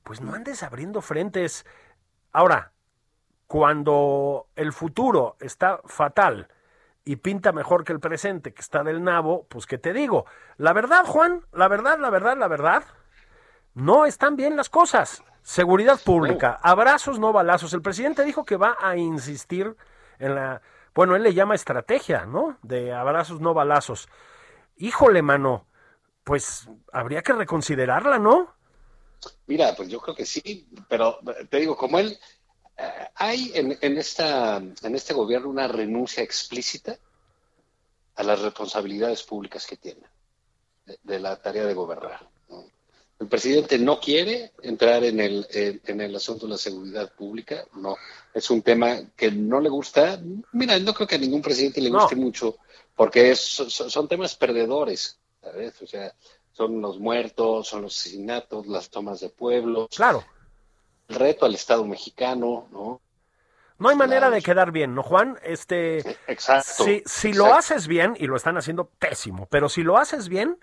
[0.08, 1.66] pues no andes abriendo frentes.
[2.32, 2.72] Ahora,
[3.46, 6.48] cuando el futuro está fatal
[7.04, 10.24] y pinta mejor que el presente, que está del nabo, pues qué te digo.
[10.56, 12.84] La verdad, Juan, la verdad, la verdad, la verdad,
[13.74, 15.22] no están bien las cosas.
[15.42, 17.74] Seguridad pública, abrazos, no balazos.
[17.74, 19.76] El presidente dijo que va a insistir
[20.18, 20.62] en la,
[20.94, 22.56] bueno, él le llama estrategia, ¿no?
[22.62, 24.08] De abrazos, no balazos.
[24.78, 25.66] Híjole, mano,
[26.24, 28.56] pues habría que reconsiderarla, ¿no?
[29.46, 32.18] Mira, pues yo creo que sí, pero te digo, como él,
[32.76, 36.98] eh, hay en, en, esta, en este gobierno una renuncia explícita
[38.14, 40.02] a las responsabilidades públicas que tiene
[40.84, 42.28] de, de la tarea de gobernar.
[42.48, 42.66] ¿no?
[43.18, 47.66] El presidente no quiere entrar en el, en, en, el asunto de la seguridad pública,
[47.74, 47.96] no.
[48.32, 50.20] Es un tema que no le gusta.
[50.52, 52.22] Mira, no creo que a ningún presidente le guste no.
[52.22, 52.58] mucho,
[52.94, 55.82] porque es, son, son, temas perdedores, ¿sabes?
[55.82, 56.14] O sea,
[56.58, 59.86] son los muertos, son los asesinatos, las tomas de pueblos.
[59.94, 60.24] Claro.
[61.06, 63.00] El reto al Estado mexicano, ¿no?
[63.78, 65.38] No hay manera de quedar bien, ¿no, Juan?
[65.44, 66.82] Este, exacto.
[66.82, 67.38] Si, si exacto.
[67.38, 70.58] lo haces bien, y lo están haciendo pésimo, pero si lo haces bien,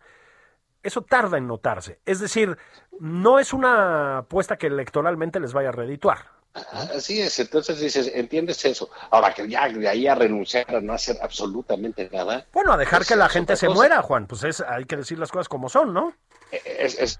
[0.83, 2.01] eso tarda en notarse.
[2.05, 2.57] Es decir,
[2.99, 6.34] no es una apuesta que electoralmente les vaya a redituar.
[6.55, 8.89] Así es, entonces dices, entiendes eso.
[9.11, 12.45] Ahora que ya de ahí a renunciar a no hacer absolutamente nada.
[12.53, 13.75] Bueno, a dejar pues, que la gente se cosa.
[13.75, 16.15] muera, Juan, pues es, hay que decir las cosas como son, ¿no?
[16.51, 17.19] Es, es,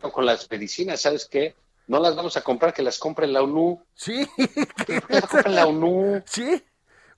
[0.00, 1.54] con las medicinas, ¿sabes qué?
[1.86, 3.80] No las vamos a comprar, que las compre la ONU.
[3.94, 4.28] Sí.
[4.86, 6.22] Que las compre la ONU.
[6.26, 6.62] Sí,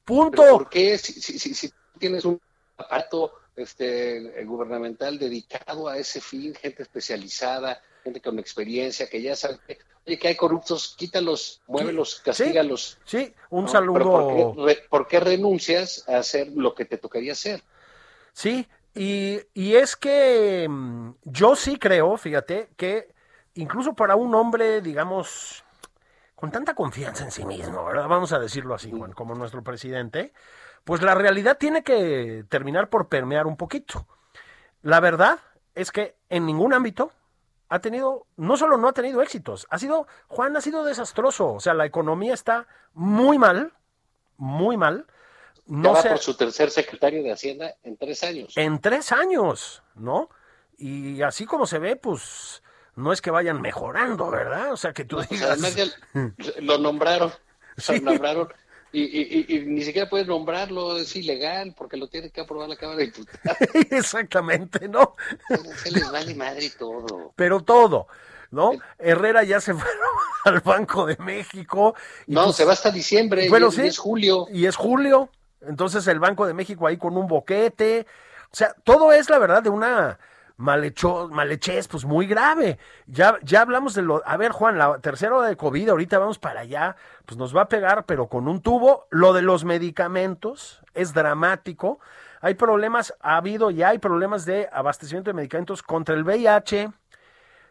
[0.04, 0.42] punto.
[0.42, 0.98] ¿Pero ¿Por qué?
[0.98, 2.40] Si, si, si, si tienes un
[2.76, 9.58] aparato este, gubernamental dedicado a ese fin, gente especializada, gente con experiencia, que ya sabe,
[10.06, 12.98] oye, que hay corruptos, quítalos, muévelos, castígalos.
[13.04, 13.34] Sí, sí.
[13.50, 13.70] un ¿no?
[13.70, 14.54] saludo.
[14.54, 17.62] Por qué, ¿Por qué renuncias a hacer lo que te tocaría hacer?
[18.32, 23.12] Sí, y, y es que mm, yo sí creo, fíjate, que
[23.54, 25.64] incluso para un hombre, digamos,
[26.34, 28.08] con tanta confianza en sí mismo, ¿verdad?
[28.08, 30.32] Vamos a decirlo así, Juan, como nuestro presidente,
[30.84, 34.06] pues la realidad tiene que terminar por permear un poquito.
[34.82, 35.38] La verdad
[35.74, 37.12] es que en ningún ámbito
[37.70, 41.60] ha tenido, no solo no ha tenido éxitos, ha sido, Juan ha sido desastroso, o
[41.60, 43.72] sea, la economía está muy mal,
[44.36, 45.06] muy mal.
[45.66, 48.56] No va por su tercer secretario de Hacienda en tres años.
[48.56, 50.30] En tres años, ¿no?
[50.78, 52.60] Y así como se ve, pues
[52.96, 54.72] no es que vayan mejorando, ¿verdad?
[54.72, 55.50] O sea, que tú digas...
[55.50, 55.96] Además
[56.58, 57.32] lo nombraron,
[57.76, 58.00] sí.
[58.00, 58.52] lo nombraron
[58.92, 62.68] y, y, y, y, ni siquiera puedes nombrarlo, es ilegal, porque lo tiene que aprobar
[62.68, 63.58] la Cámara de Diputados.
[63.90, 65.14] Exactamente, ¿no?
[65.82, 67.32] Se les vale madre todo.
[67.36, 68.08] Pero todo,
[68.50, 68.72] ¿no?
[68.98, 69.88] Herrera ya se fue
[70.44, 71.94] al Banco de México.
[72.26, 74.46] Y no, pues, se va hasta diciembre, bueno, y, sí, y es julio.
[74.52, 78.06] Y es julio, entonces el Banco de México ahí con un boquete.
[78.52, 80.18] O sea, todo es la verdad de una
[80.60, 82.78] malhechez, pues muy grave.
[83.06, 84.22] Ya, ya hablamos de lo.
[84.26, 87.62] A ver, Juan, la tercera hora de COVID, ahorita vamos para allá, pues nos va
[87.62, 89.06] a pegar, pero con un tubo.
[89.10, 91.98] Lo de los medicamentos es dramático.
[92.42, 96.90] Hay problemas, ha habido y hay problemas de abastecimiento de medicamentos contra el VIH,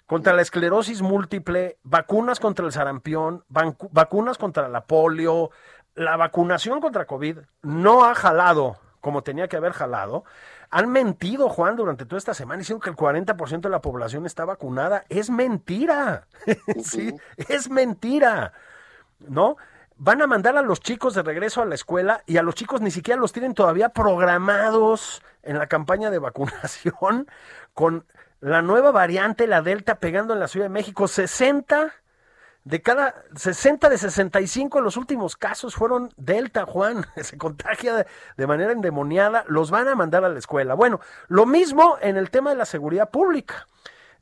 [0.06, 5.52] contra la esclerosis múltiple, vacunas contra el sarampión, vacunas contra la polio.
[5.95, 10.23] La vacunación contra COVID no ha jalado como tenía que haber jalado.
[10.71, 14.45] Han mentido, Juan, durante toda esta semana diciendo que el 40% de la población está
[14.45, 15.03] vacunada.
[15.10, 16.27] Es mentira.
[16.84, 18.53] sí, es mentira.
[19.19, 19.58] ¿No?
[19.97, 22.82] Van a mandar a los chicos de regreso a la escuela y a los chicos
[22.82, 27.27] ni siquiera los tienen todavía programados en la campaña de vacunación
[27.73, 28.05] con
[28.39, 31.08] la nueva variante, la Delta, pegando en la Ciudad de México.
[31.08, 31.93] 60
[32.63, 38.06] de cada 60 de 65 en los últimos casos fueron Delta, Juan, se contagia
[38.38, 40.74] de, manera endemoniada, los van a mandar a la escuela.
[40.74, 43.67] Bueno, lo mismo en el tema de la seguridad pública.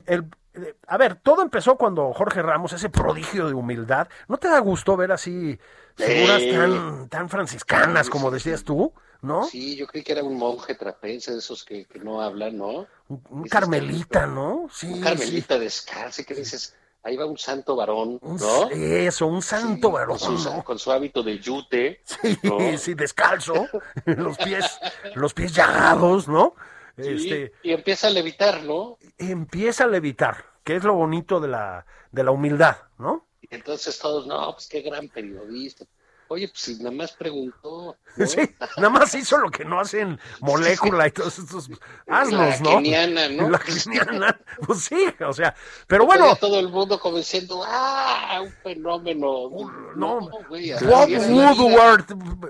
[0.05, 4.47] El, eh, a ver, todo empezó cuando Jorge Ramos, ese prodigio de humildad, ¿no te
[4.47, 5.59] da gusto ver así
[5.95, 8.93] figuras tan, tan franciscanas, como decías tú?
[9.21, 9.45] ¿No?
[9.45, 12.85] Sí, yo creí que era un monje trapense de esos que, que no hablan, ¿no?
[13.07, 14.67] Un, un carmelita, ¿no?
[14.71, 14.87] Sí.
[14.93, 15.61] Un carmelita sí.
[15.61, 16.75] descalzo, que dices,
[17.07, 18.69] ahí va un santo varón, ¿no?
[18.69, 20.17] Eso, un santo sí, varón.
[20.17, 20.63] Con su, ¿no?
[20.63, 22.01] con su, hábito de yute.
[22.03, 22.77] Sí, ¿no?
[22.77, 23.67] sí, descalzo,
[24.05, 24.77] los pies,
[25.15, 26.53] los pies llagados, ¿no?
[26.97, 28.97] Sí, este, y empieza a levitar, ¿no?
[29.17, 33.25] Empieza a levitar, que es lo bonito de la, de la humildad, ¿no?
[33.41, 35.85] Y entonces todos, no, pues qué gran periodista.
[36.29, 37.95] Oye, pues si nada más preguntó.
[38.17, 38.25] ¿no?
[38.27, 38.41] Sí,
[38.77, 41.69] nada más hizo lo que no hacen molécula y todos estos
[42.07, 42.71] asnos, ¿no?
[42.71, 43.49] La keniana, ¿no?
[43.49, 45.55] La keniana, pues sí, o sea,
[45.87, 46.35] pero bueno.
[46.35, 49.49] todo el mundo como diciendo, ah, un fenómeno.
[49.95, 52.05] No, no güey, Bob Woodward,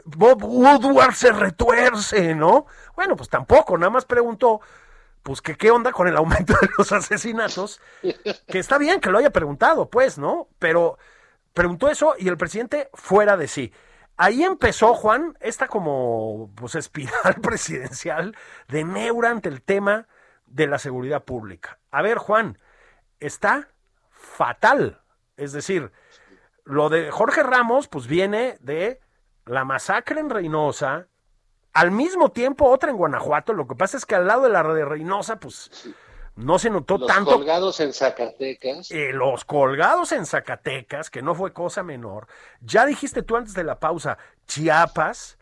[0.05, 2.65] Bob Woodward se retuerce, ¿no?
[2.95, 4.61] Bueno, pues tampoco, nada más preguntó,
[5.23, 9.17] pues que qué onda con el aumento de los asesinatos, que está bien que lo
[9.17, 10.47] haya preguntado, pues, ¿no?
[10.57, 10.97] Pero
[11.53, 13.73] preguntó eso y el presidente fuera de sí.
[14.17, 18.35] Ahí empezó, Juan, esta como pues, espiral presidencial
[18.67, 20.07] de Neura ante el tema
[20.47, 21.79] de la seguridad pública.
[21.91, 22.57] A ver, Juan,
[23.19, 23.69] está
[24.09, 25.01] fatal.
[25.35, 25.91] Es decir,
[26.63, 28.99] lo de Jorge Ramos, pues viene de
[29.45, 31.07] la masacre en Reynosa,
[31.73, 33.53] al mismo tiempo otra en Guanajuato.
[33.53, 35.89] Lo que pasa es que al lado de la de Reynosa, pues
[36.37, 37.31] no se notó Los tanto.
[37.33, 38.91] colgados en Zacatecas.
[38.91, 42.27] Eh, los colgados en Zacatecas, que no fue cosa menor.
[42.61, 45.37] Ya dijiste tú antes de la pausa, Chiapas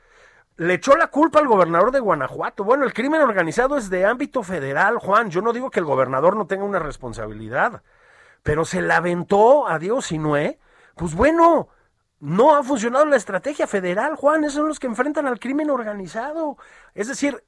[0.58, 2.64] le echó la culpa al gobernador de Guanajuato.
[2.64, 5.30] Bueno, el crimen organizado es de ámbito federal, Juan.
[5.30, 7.84] Yo no digo que el gobernador no tenga una responsabilidad,
[8.42, 10.60] pero se la aventó a Diego Sinué.
[10.96, 11.68] Pues bueno,
[12.22, 14.46] no ha funcionado la estrategia federal, Juan.
[14.46, 16.58] Esos son los que enfrentan al crimen organizado.
[16.94, 17.44] Es decir,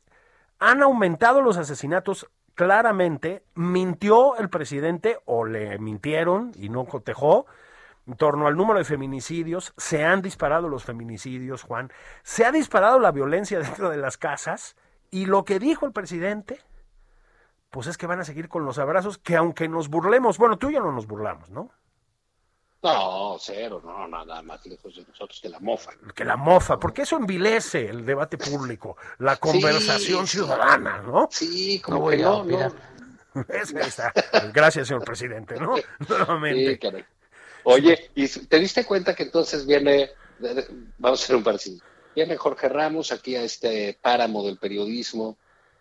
[0.60, 3.43] han aumentado los asesinatos claramente.
[3.56, 7.46] Mintió el presidente o le mintieron y no cotejó
[8.06, 9.74] en torno al número de feminicidios.
[9.78, 11.91] Se han disparado los feminicidios, Juan.
[12.24, 14.76] Se ha disparado la violencia dentro de las casas.
[15.12, 16.60] Y lo que dijo el presidente,
[17.70, 20.70] pues es que van a seguir con los abrazos, que aunque nos burlemos, bueno, tú
[20.70, 21.70] y yo no nos burlamos, ¿no?
[22.84, 25.92] No, cero, no, nada más lejos de nosotros que la mofa.
[26.13, 30.38] Que la mofa, porque eso envilece el debate público, la conversación sí.
[30.38, 31.28] ciudadana, ¿no?
[31.32, 32.74] Sí, como No que no, no.
[33.50, 34.13] Esa está.
[34.54, 35.76] Gracias, señor presidente, ¿no?
[36.08, 36.72] Nuevamente.
[36.72, 37.06] Sí, caray.
[37.63, 40.12] Oye, ¿y te diste cuenta que entonces viene,
[40.98, 41.84] vamos a hacer un parecido,
[42.16, 45.38] viene Jorge Ramos aquí a este páramo del periodismo,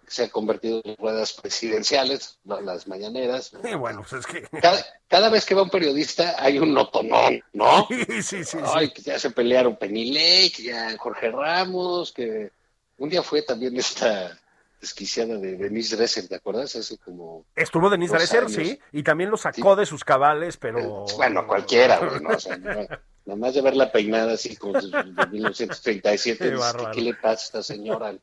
[0.07, 2.61] se ha convertido en ruedas presidenciales, ¿no?
[2.61, 3.53] las mañaneras.
[3.63, 4.43] Sí, bueno, pues es que.
[4.61, 7.87] Cada, cada vez que va un periodista hay un notonón, ¿no?
[7.89, 8.45] Sí, sí, sí.
[8.45, 8.59] sí.
[8.65, 12.51] Ay, que ya se pelearon Penilei, que ya Jorge Ramos, que
[12.99, 14.39] un día fue también esta
[14.81, 16.77] desquiciada de Denise Dresser, ¿te acuerdas?
[16.77, 17.45] Hace como...
[17.57, 21.05] Estuvo Denise Dresser, sí, y también lo sacó de sus cabales, pero.
[21.17, 22.31] Bueno, cualquiera, güey, ¿no?
[22.31, 22.87] O sea, no-
[23.27, 26.87] nada más de verla peinada así como de, de 1937, Qué.
[26.93, 28.15] ¿qué, le pasa a esta señora?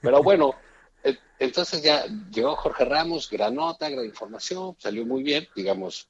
[0.00, 0.73] Pero bueno, eh,
[1.38, 6.08] entonces ya llegó Jorge Ramos, gran nota, gran información, salió muy bien, digamos,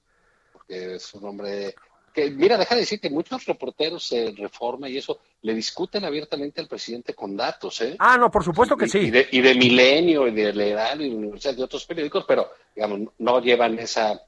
[0.52, 1.74] porque es un hombre
[2.12, 6.60] que, mira, deja de decir que muchos reporteros de Reforma y eso le discuten abiertamente
[6.60, 7.96] al presidente con datos, ¿eh?
[7.98, 8.98] Ah, no, por supuesto que y, sí.
[8.98, 12.50] Y de, y de Milenio, y de Leral, y de Universidad, de otros periódicos, pero,
[12.74, 14.22] digamos, no llevan esa,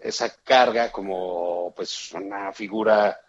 [0.00, 3.20] esa carga como, pues, una figura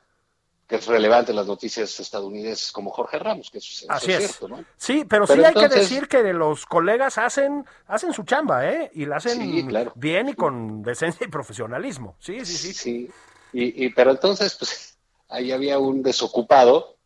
[0.68, 4.12] que es relevante en las noticias estadounidenses como Jorge Ramos, que eso, es- eso Así
[4.12, 4.66] es cierto, ¿no?
[4.76, 8.92] Sí, pero, Pero sí hay que decir que los colegas hacen, hacen su chamba, ¿eh?
[8.94, 9.94] Y la hacen Sí, claro.
[9.96, 12.18] bien y con decencia y profesionalismo.
[12.20, 12.74] Sí, sí, sí.
[12.74, 13.10] Sí,
[13.54, 14.98] y, y- pero entonces, pues,
[15.30, 16.98] ahí había un desocupado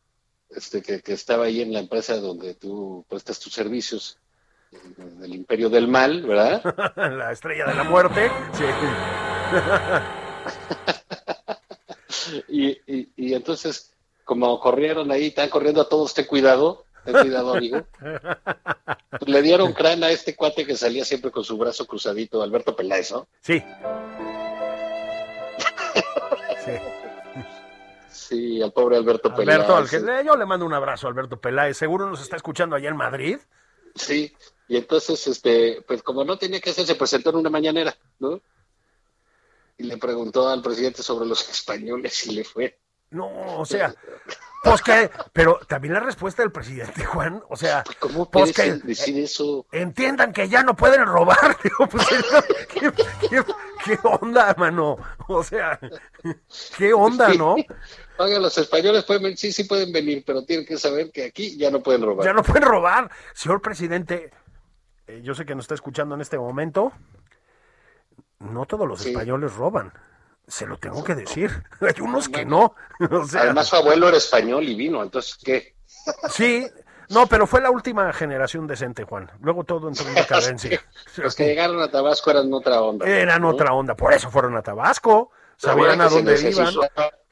[0.50, 4.17] este, que, que estaba ahí en la empresa donde tú prestas tus servicios,
[4.71, 6.63] eh, del Imperio del Mal, ¿verdad?
[6.97, 8.32] la estrella de la muerte.
[8.54, 8.63] Sí.
[12.48, 13.94] Y, y, y entonces,
[14.26, 17.84] como corrieron ahí, están corriendo a todos, ten cuidado, ten cuidado, amigo.
[19.20, 22.76] Pues le dieron crán a este cuate que salía siempre con su brazo cruzadito, Alberto
[22.76, 23.28] Peláez, ¿no?
[23.41, 23.62] Sí.
[26.63, 26.72] Sí.
[28.10, 30.06] Sí, al pobre Alberto, Alberto, al Peláez.
[30.22, 31.76] que- yo le mando un abrazo a Alberto Peláez.
[31.78, 33.38] Seguro nos está escuchando allá en Madrid.
[33.96, 34.34] Sí,
[34.67, 38.39] y entonces, este, pues como no tenía que hacer, se presentó en una mañanera, ¿no?
[39.82, 42.80] Y le preguntó al presidente sobre los españoles y le fue.
[43.10, 43.28] No,
[43.60, 43.94] o sea,
[44.63, 49.17] pues que, pero también la respuesta del presidente Juan, o sea, ¿Cómo pues que decir
[49.22, 49.65] eso?
[49.72, 51.58] entiendan que ya no pueden robar.
[51.63, 52.08] Digo, pues,
[52.70, 52.91] ¿qué,
[53.30, 53.44] qué-
[53.84, 54.98] qué onda, mano?
[55.28, 55.78] O sea,
[56.78, 57.56] ¿qué onda, no?
[58.17, 61.70] Oiga, los españoles pueden sí, sí pueden venir, pero tienen que saber que aquí ya
[61.72, 62.26] no pueden robar.
[62.26, 63.12] Ya no pueden robar.
[63.34, 64.32] Señor presidente,
[65.08, 66.94] eh, yo sé que nos está escuchando en este momento.
[68.42, 69.10] No todos los Sí.
[69.10, 69.94] españoles roban.
[70.48, 71.52] Se lo tengo que decir.
[71.82, 72.76] Hay unos que no.
[73.12, 75.76] O sea, Además, su abuelo era español y vino, entonces, ¿qué?
[76.30, 76.68] sí.
[77.10, 79.30] No, pero fue la última generación decente, Juan.
[79.42, 80.82] Luego todo entró en decadencia.
[81.18, 83.06] Los que llegaron a Tabasco eran otra onda.
[83.06, 83.50] Eran ¿no?
[83.50, 83.96] otra onda.
[83.96, 85.30] Por eso fueron a Tabasco.
[85.58, 86.74] Sabían a se dónde iban.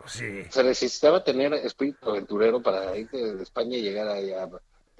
[0.05, 0.43] Sí.
[0.49, 4.49] Se necesitaba tener espíritu aventurero para ir de de España y llegar allá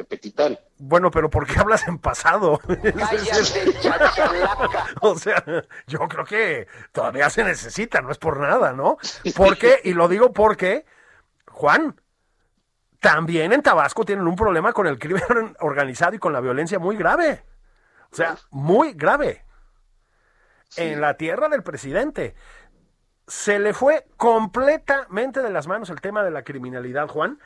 [0.04, 0.58] Petitán.
[0.78, 2.60] Bueno, pero ¿por qué hablas en pasado?
[2.68, 3.74] Cállate.
[5.02, 5.44] O sea,
[5.88, 8.98] yo creo que todavía se necesita, no es por nada, ¿no?
[9.36, 10.86] Porque, y lo digo porque,
[11.48, 12.00] Juan,
[13.00, 16.98] también en Tabasco tienen un problema con el crimen organizado y con la violencia muy
[16.98, 17.44] grave.
[18.12, 19.46] O sea, muy grave.
[20.76, 22.36] En la tierra del presidente.
[23.28, 27.40] Se le fue completamente de las manos el tema de la criminalidad, Juan.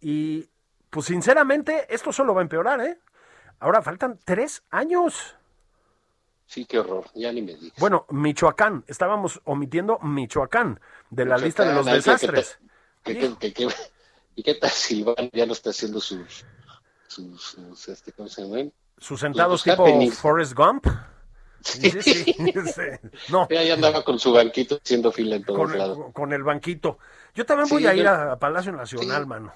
[0.00, 0.50] Y,
[0.94, 3.00] pues sinceramente, esto solo va a empeorar, ¿eh?
[3.58, 5.34] Ahora faltan tres años.
[6.46, 7.76] Sí, qué horror, ya ni me digas.
[7.80, 10.78] Bueno, Michoacán, estábamos omitiendo Michoacán
[11.10, 12.58] de la lista de los desastres.
[13.02, 13.68] Que, que- que- que-
[14.36, 16.44] ¿Y qué tal Silvano ya no está haciendo sus,
[17.08, 18.72] sus, sus, este, ¿cómo se llaman?
[18.98, 20.16] Sus sentados tipo happenings.
[20.18, 20.86] Forrest Gump.
[21.60, 22.82] Sí, sí, sí.
[23.30, 25.98] No, Ya ya andaba con su banquito haciendo fila en todos con, lados.
[26.12, 26.98] con el banquito.
[27.34, 29.52] Yo también voy a ir a Palacio Nacional, mano.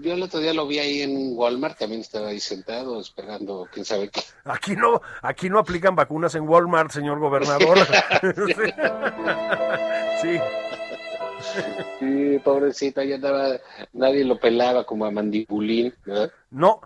[0.00, 3.84] Yo el otro día lo vi ahí en Walmart, también estaba ahí sentado esperando quién
[3.84, 4.22] sabe qué.
[4.44, 7.78] Aquí no, aquí no aplican vacunas en Walmart, señor gobernador.
[10.22, 10.38] sí.
[11.98, 13.56] Sí, pobrecito, ahí andaba,
[13.92, 16.30] nadie lo pelaba como a mandibulín, ¿verdad?
[16.50, 16.80] No.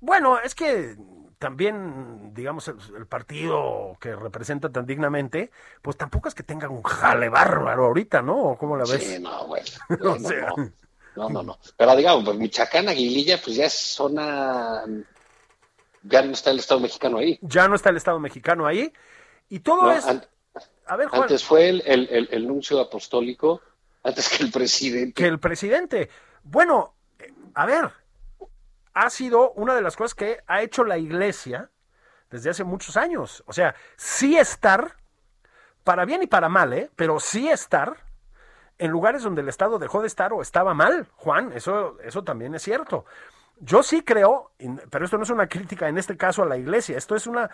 [0.00, 0.96] Bueno, es que
[1.38, 5.50] también, digamos, el, el partido que representa tan dignamente,
[5.80, 8.36] pues tampoco es que tenga un jale bárbaro ahorita, ¿no?
[8.36, 9.02] ¿O ¿Cómo la ves?
[9.02, 9.66] Sí, no, bueno.
[10.04, 10.48] O sea.
[10.56, 10.70] no.
[11.16, 11.58] No, no, no.
[11.76, 14.84] Pero digamos, pues Michoacán, Aguililla, pues ya es zona.
[16.02, 17.38] Ya no está el Estado mexicano ahí.
[17.42, 18.92] Ya no está el Estado mexicano ahí.
[19.48, 19.92] Y todo ¿no?
[19.92, 20.06] es.
[20.06, 20.24] An-
[20.86, 23.60] A ver, Juan, Antes fue el, el, el- el nuncio apostólico,
[24.02, 25.12] antes que el presidente.
[25.14, 26.08] que el presidente.
[26.42, 26.94] Bueno,
[27.54, 27.90] a ver,
[28.94, 31.70] ha sido una de las cosas que ha hecho la iglesia
[32.30, 33.42] desde hace muchos años.
[33.46, 34.96] O sea, sí estar,
[35.84, 36.90] para bien y para mal, ¿eh?
[36.96, 37.96] Pero sí estar
[38.80, 42.54] en lugares donde el Estado dejó de estar o estaba mal, Juan, eso, eso también
[42.54, 43.04] es cierto.
[43.60, 44.50] Yo sí creo,
[44.90, 47.50] pero esto no es una crítica en este caso a la iglesia, esto es una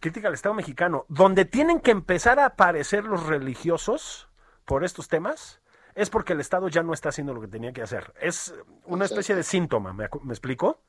[0.00, 4.28] crítica al Estado mexicano, donde tienen que empezar a aparecer los religiosos
[4.64, 5.60] por estos temas,
[5.94, 8.12] es porque el Estado ya no está haciendo lo que tenía que hacer.
[8.20, 8.52] Es
[8.86, 10.80] una especie de síntoma, ¿me, explico?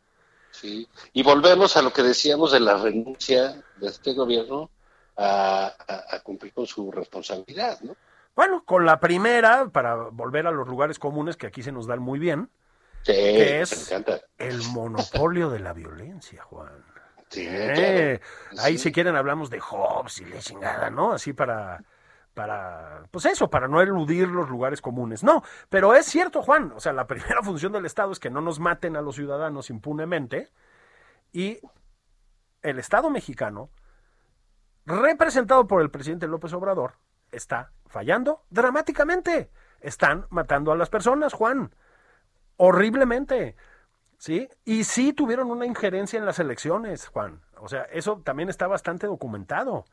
[0.50, 0.88] Sí.
[1.14, 4.72] Y volvemos a lo que decíamos de la renuncia de este gobierno
[5.16, 7.96] a, a- a cumplir con su responsabilidad, ¿no?
[8.36, 12.00] Bueno, con la primera, para volver a los lugares comunes que aquí se nos dan
[12.00, 12.50] muy bien,
[13.04, 13.94] Sí, que es
[14.40, 16.84] el monopolio de la violencia, Juan.
[17.30, 18.20] Sí, Eh,
[18.50, 18.64] claro.
[18.64, 18.86] Ahí Sí.
[18.86, 21.12] si quieren hablamos de Hobbes y la chingada, ¿no?
[21.12, 21.84] Así para,
[22.34, 25.24] para, pues eso, para no eludir los lugares comunes.
[25.24, 28.42] No, pero es cierto, Juan, o sea, la primera función del Estado es que no
[28.42, 30.50] nos maten a los ciudadanos impunemente
[31.32, 31.60] y
[32.64, 33.70] el Estado mexicano,
[34.86, 36.94] representado por el presidente López Obrador,
[37.32, 39.50] está fallando dramáticamente.
[39.80, 41.74] Están matando a las personas, Juan,
[42.58, 43.56] horriblemente.
[44.18, 44.50] ¿Sí?
[44.66, 47.42] Y sí tuvieron una injerencia en las elecciones, Juan.
[47.58, 49.86] O sea, eso también está bastante documentado.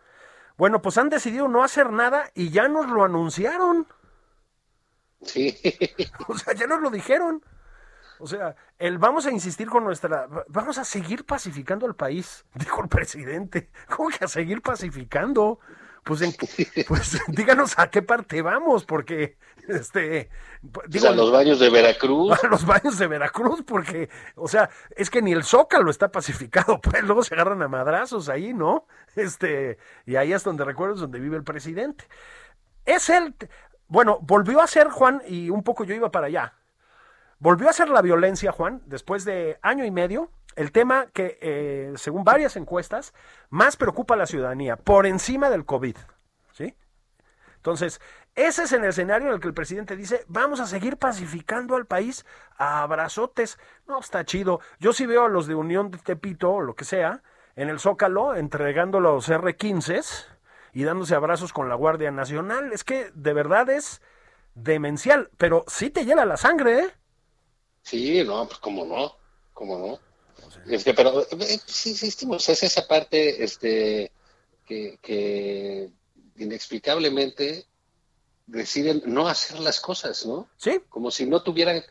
[0.56, 3.86] Bueno, pues han decidido no hacer nada y ya nos lo anunciaron.
[5.20, 5.56] Sí.
[6.26, 7.44] O sea, ya nos lo dijeron.
[8.18, 10.26] O sea, el vamos a insistir con nuestra.
[10.48, 13.70] Vamos a seguir pacificando al país, dijo el presidente.
[13.96, 15.60] ¿Cómo que a seguir pacificando?
[16.04, 16.34] Pues, en-
[16.88, 19.36] pues díganos a qué parte vamos, porque
[19.68, 20.30] este.
[20.74, 22.32] O sea, los baños de Veracruz.
[22.42, 26.80] a los baños de Veracruz, porque, o sea, es que ni el Zócalo está pacificado,
[26.80, 28.86] pues luego se agarran a madrazos ahí, ¿no?
[29.16, 32.06] Este, y ahí es donde recuerdo es donde vive el presidente.
[32.84, 33.36] Es él,
[33.86, 36.54] bueno, volvió a ser Juan, y un poco yo iba para allá.
[37.38, 41.92] Volvió a ser la violencia, Juan, después de año y medio, el tema que, eh,
[41.96, 43.12] según varias encuestas,
[43.50, 45.96] más preocupa a la ciudadanía, por encima del COVID,
[46.52, 46.76] ¿sí?
[47.56, 48.00] Entonces,
[48.34, 51.86] ese es el escenario en el que el presidente dice, vamos a seguir pacificando al
[51.86, 52.26] país
[52.56, 53.58] a abrazotes.
[53.86, 54.60] No, está chido.
[54.80, 57.22] Yo sí veo a los de Unión de Tepito, o lo que sea,
[57.54, 60.26] en el Zócalo, entregando los R-15
[60.72, 62.72] y dándose abrazos con la Guardia Nacional.
[62.72, 64.00] Es que de verdad es
[64.54, 66.90] demencial, pero sí te hiela la sangre, ¿eh?
[67.82, 69.12] Sí, no, pues cómo no,
[69.52, 70.11] cómo no.
[70.66, 74.10] Este, pero eh, insistimos, es esa parte este,
[74.66, 75.90] que, que
[76.36, 77.66] inexplicablemente
[78.46, 80.48] deciden no hacer las cosas, ¿no?
[80.56, 81.82] Sí, Como si no tuvieran,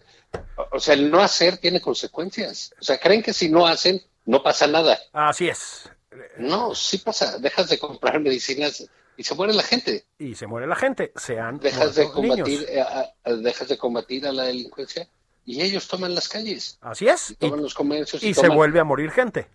[0.71, 2.73] o sea, el no hacer tiene consecuencias.
[2.79, 4.99] O sea, creen que si no hacen, no pasa nada.
[5.13, 5.89] así es.
[6.37, 7.37] No, sí pasa.
[7.39, 8.85] Dejas de comprar medicinas
[9.17, 10.05] y se muere la gente.
[10.19, 12.69] Y se muere la gente, sean Dejas de combatir, niños.
[12.69, 15.07] eh, a- a- dejas de combatir a la delincuencia
[15.45, 17.31] y ellos toman las calles, Así es.
[17.31, 19.47] y Y, toman los comercios y, y se vuelve a morir gente.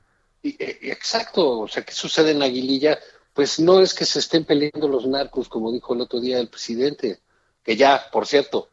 [0.42, 2.98] y- eh, exacto, o sea, ¿qué sucede en Aguililla?
[3.32, 6.48] Pues no es que se estén peleando los narcos, como dijo el otro día el
[6.48, 7.20] presidente,
[7.62, 8.70] que ya, por cierto,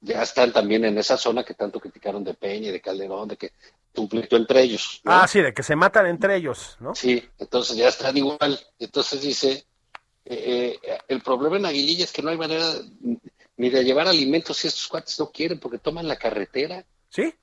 [0.00, 3.36] ya están también en esa zona que tanto criticaron de Peña y de Calderón, de
[3.36, 3.52] que
[3.96, 5.00] un pleito entre ellos.
[5.04, 5.12] ¿no?
[5.12, 6.94] Ah, sí, de que se matan entre ellos, ¿no?
[6.94, 8.58] Sí, entonces ya están igual.
[8.78, 9.64] Entonces dice,
[10.24, 12.64] eh, eh, el problema en Aguililla es que no hay manera
[13.56, 17.34] ni de llevar alimentos si estos cuates no quieren porque toman la carretera Sí,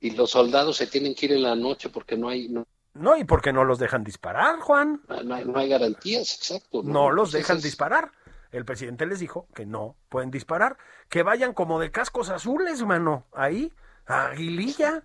[0.00, 3.16] y los soldados se tienen que ir en la noche porque no hay no, no,
[3.16, 5.02] y porque no los dejan disparar, Juan.
[5.24, 6.82] no hay, no hay garantías, exacto.
[6.82, 8.12] No los Entonces dejan es- disparar.
[8.50, 10.76] El presidente les dijo que no pueden disparar,
[11.08, 13.72] que vayan como de cascos azules, mano, ahí,
[14.06, 15.04] a Aguililla.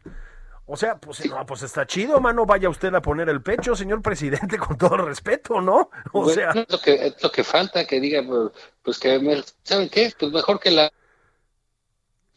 [0.67, 4.01] O sea, pues no, pues está chido, mano, vaya usted a poner el pecho, señor
[4.01, 5.89] presidente, con todo respeto, ¿no?
[6.11, 8.51] O Bueno, sea, es lo que es lo que falta que diga pues,
[8.81, 10.91] pues que me- saben qué pues mejor que la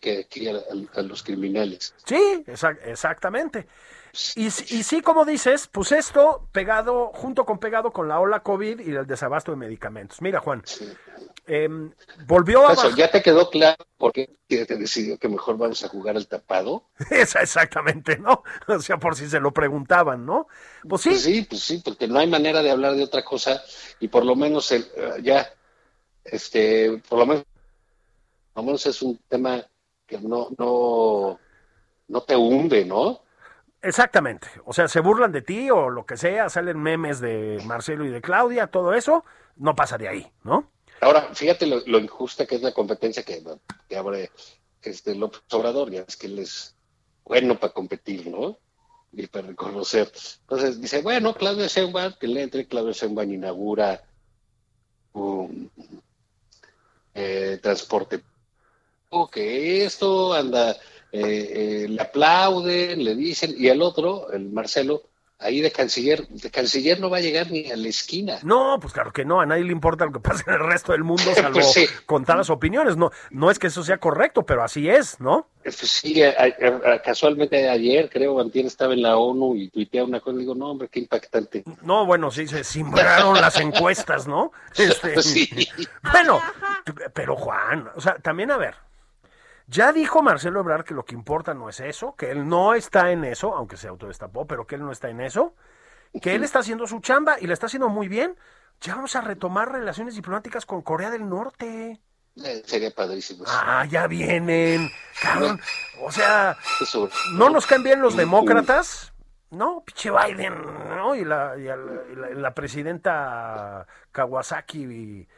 [0.00, 0.56] que aquí a,
[0.94, 1.94] a- los criminales.
[2.04, 3.66] Sí, exa- exactamente.
[4.36, 8.80] Y, y sí, como dices, pues esto pegado, junto con pegado con la ola COVID
[8.80, 10.22] y el desabasto de medicamentos.
[10.22, 10.62] Mira, Juan,
[11.48, 11.92] em,
[12.26, 12.94] volvió a Eso.
[12.94, 16.84] ¿ya te quedó claro por qué te decidió que mejor vamos a jugar al tapado?
[17.10, 18.42] Esa exactamente, ¿no?
[18.68, 20.46] O sea, por si se lo preguntaban, ¿no?
[20.88, 23.62] Pues sí, Pues sí, pues sí, porque no hay manera de hablar de otra cosa
[23.98, 25.48] y por lo menos el, eh, ya,
[26.24, 27.44] este, por lo menos,
[28.52, 29.64] por lo menos es un tema
[30.06, 31.38] que no, no,
[32.08, 33.22] no te hunde, ¿no?
[33.82, 34.48] exactamente.
[34.64, 38.10] O sea, se burlan de ti o lo que sea, salen memes de Marcelo y
[38.10, 39.24] de Claudia, todo eso,
[39.56, 40.70] no pasa de ahí, ¿no?
[41.00, 43.42] Ahora, fíjate lo, injusta que es la competencia que,
[43.88, 44.30] que abre
[44.82, 46.74] este López Obrador, ya es que él es
[47.24, 48.58] bueno para competir, ¿no?
[49.12, 50.10] Y para reconocer.
[50.40, 54.02] Entonces dice, bueno, Claudia Sheinbaum, que le entre, Claudia Sheinbaum inaugura
[55.12, 55.70] un
[57.14, 58.22] eh, transporte
[59.32, 60.72] que esto anda,
[61.12, 65.02] eh, eh, le aplauden, le dicen, y el otro, el Marcelo,
[65.40, 68.38] ahí de canciller, de canciller no va a llegar ni a la esquina.
[68.42, 70.92] No, pues claro que no, a nadie le importa lo que pasa en el resto
[70.92, 71.86] del mundo, salvo Pues sí.
[72.06, 72.96] contadas opiniones.
[72.96, 75.48] No, no es que eso sea correcto, pero así es, ¿no?
[75.62, 80.08] Pues sí, a- a- a- casualmente ayer, creo, Antier estaba en la ONU y tuiteaba
[80.08, 81.62] una cosa, y digo, no, hombre, qué impactante.
[81.82, 84.52] No, bueno, sí, se simbraron las encuestas, ¿no?
[84.76, 85.48] Este, Sí.
[86.12, 86.40] Bueno,
[87.14, 88.74] pero Juan, o sea, también a ver,
[89.68, 93.12] ya dijo Marcelo Ebrard que lo que importa no es eso, que él no está
[93.12, 95.54] en eso, aunque se autodestapó, pero que él no está en eso,
[96.20, 98.36] que él está haciendo su chamba y la está haciendo muy bien.
[98.80, 102.00] Ya vamos a retomar relaciones diplomáticas con Corea del Norte.
[102.36, 103.44] Eh, sería padrísimo.
[103.46, 104.88] Ah, ya vienen,
[105.20, 105.60] cabrón.
[106.02, 106.56] O sea.
[107.34, 109.12] ¿No nos caen bien los demócratas?
[109.50, 110.54] No, pinche Biden,
[110.90, 111.14] ¿no?
[111.14, 115.28] Y la, y al- y la, la presidenta Kawasaki y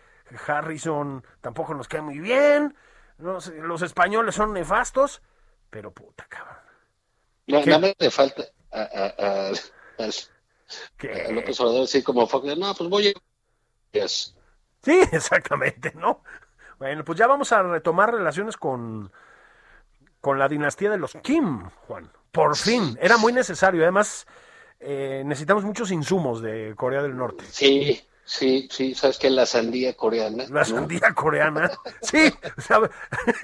[0.46, 2.76] Harrison tampoco nos cae muy bien.
[3.20, 5.22] No sé, los españoles son nefastos,
[5.68, 6.56] pero puta, cabrón.
[7.46, 12.90] No, nada más le falta a, a, a, a- López Obrador decir como no, pues
[12.90, 13.12] voy a...
[13.92, 14.36] Yes.
[14.82, 16.22] Sí, exactamente, ¿no?
[16.78, 19.12] Bueno, pues ya vamos a retomar relaciones con,
[20.20, 22.10] con la dinastía de los Kim, Juan.
[22.32, 23.82] Por fin, era muy necesario.
[23.82, 24.26] Además,
[24.78, 27.44] eh, necesitamos muchos insumos de Corea del Norte.
[27.50, 28.00] Sí,
[28.30, 30.44] sí, sí, sabes que la sandía coreana.
[30.50, 30.64] La ¿no?
[30.64, 31.70] sandía coreana.
[32.00, 32.90] Sí, sabe-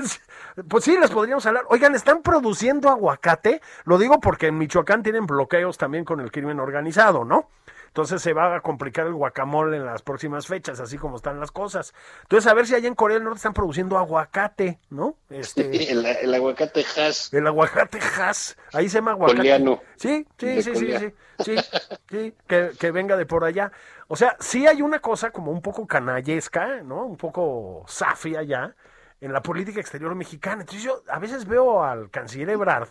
[0.68, 1.64] pues sí, les podríamos hablar.
[1.68, 3.60] Oigan, ¿están produciendo aguacate?
[3.84, 7.48] Lo digo porque en Michoacán tienen bloqueos también con el crimen organizado, ¿no?
[7.86, 11.50] Entonces se va a complicar el guacamole en las próximas fechas, así como están las
[11.50, 11.94] cosas.
[12.22, 15.16] Entonces, a ver si allá en Corea del Norte están produciendo aguacate, ¿no?
[15.30, 17.32] Este, El, el aguacate Hass.
[17.32, 19.38] el aguacate Hass, ahí se llama aguacate.
[19.38, 19.80] Coleano.
[19.96, 21.56] Sí, sí, sí, sí, sí, sí,
[22.10, 23.72] sí, que, que venga de por allá.
[24.08, 27.04] O sea, sí hay una cosa como un poco canallesca, ¿no?
[27.04, 28.74] Un poco safia ya
[29.20, 30.62] en la política exterior mexicana.
[30.62, 32.88] Entonces yo a veces veo al canciller Ebrard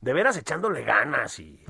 [0.00, 1.64] de veras echándole ganas y,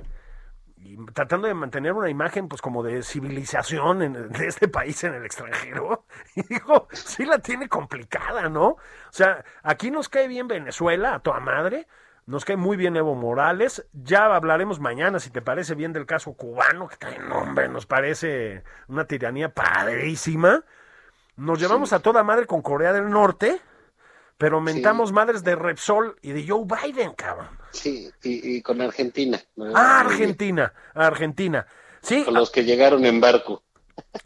[0.82, 5.14] y tratando de mantener una imagen pues como de civilización en- de este país en
[5.14, 6.04] el extranjero.
[6.36, 8.68] Y digo, sí la tiene complicada, ¿no?
[8.68, 8.78] O
[9.10, 11.86] sea, aquí nos cae bien Venezuela, a toda madre,
[12.26, 16.32] nos cae muy bien Evo Morales, ya hablaremos mañana, si te parece bien, del caso
[16.34, 20.64] cubano, que también, hombre, nos parece una tiranía padrísima.
[21.36, 23.60] Nos llevamos a toda madre con Corea del Norte,
[24.40, 27.50] pero mentamos madres de Repsol y de Joe Biden, cabrón.
[27.72, 29.38] Sí, y, y con Argentina.
[29.54, 29.66] ¿no?
[29.76, 31.66] Ah, Argentina, Argentina.
[32.00, 33.62] Sí, Con los que llegaron en barco.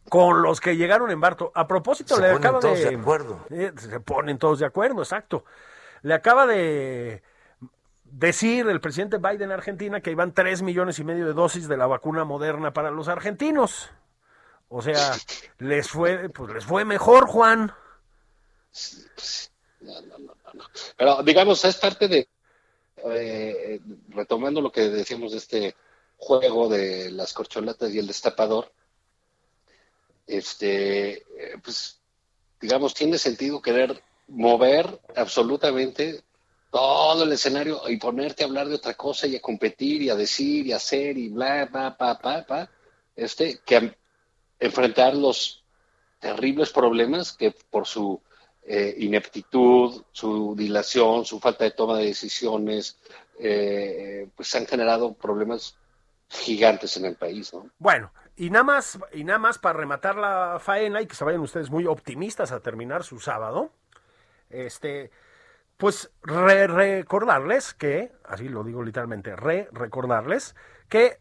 [0.09, 1.51] con los que llegaron en Barto.
[1.57, 2.91] A propósito, Se le ponen acaba todos de...
[2.91, 3.45] de acuerdo.
[3.51, 5.45] Eh, se ponen todos de acuerdo, exacto.
[6.03, 7.25] Le acaba de
[8.05, 11.77] decir el presidente Biden a Argentina que iban tres millones y medio de dosis de
[11.77, 13.91] la vacuna moderna para los argentinos.
[14.69, 15.17] O sea,
[15.59, 17.73] les fue, pues les fue mejor, Juan.
[20.97, 22.29] Pero digamos, es parte de,
[23.05, 25.75] eh, retomando lo que decíamos de este
[26.17, 28.73] juego de las corcholatas y el destapador,
[30.27, 32.01] este, eh, pues,
[32.61, 36.23] digamos, tiene sentido querer mover absolutamente
[36.71, 40.17] todo el escenario y ponerte a hablar de otra cosa y a competir y a
[40.17, 42.71] decir y a hacer y bla, bla, pa, pa, pa,
[43.15, 43.95] este, que
[44.59, 45.63] enfrentar los
[46.19, 48.21] terribles problemas que por su
[48.67, 52.99] eh, ineptitud, su dilación, su falta de toma de decisiones,
[53.39, 55.77] eh, pues han generado problemas
[56.29, 57.69] gigantes en el país, ¿no?
[57.79, 61.41] Bueno, y nada más, y nada más para rematar la faena y que se vayan
[61.41, 63.71] ustedes muy optimistas a terminar su sábado.
[64.51, 65.11] Este,
[65.77, 70.55] pues re- recordarles que, así lo digo literalmente, re recordarles
[70.89, 71.19] que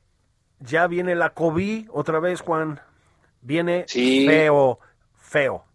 [0.60, 2.80] ya viene la COVID otra vez, Juan.
[3.41, 4.26] Viene Sí.
[4.26, 4.80] feo,
[5.18, 5.66] feo.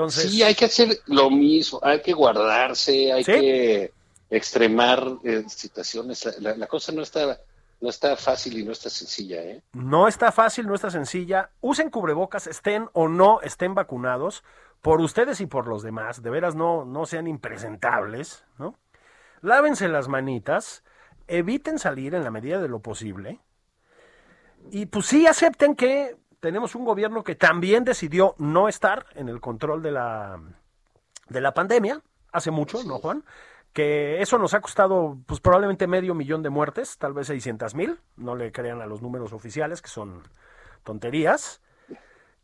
[0.00, 3.32] Entonces, Sí, hay que hacer lo mismo, hay que guardarse, hay ¿Sí?
[3.32, 3.92] que
[4.30, 6.40] extremar eh, situaciones.
[6.40, 7.38] La, la cosa no está,
[7.80, 9.62] no está fácil y no está sencilla, ¿eh?
[9.72, 11.50] No está fácil, no está sencilla.
[11.60, 14.42] Usen cubrebocas, estén o no estén vacunados,
[14.80, 16.22] por ustedes y por los demás.
[16.22, 18.78] De veras, no, no sean impresentables, ¿no?
[19.42, 20.82] Lávense las manitas,
[21.26, 23.40] eviten salir en la medida de lo posible.
[24.70, 29.40] Y pues sí acepten que tenemos un gobierno que también decidió no estar en el
[29.40, 30.40] control de la,
[31.28, 32.00] de la pandemia,
[32.32, 33.24] hace mucho, ¿no, Juan?
[33.72, 38.00] Que eso nos ha costado, pues probablemente medio millón de muertes, tal vez 600 mil,
[38.16, 40.22] no le crean a los números oficiales, que son
[40.82, 41.60] tonterías.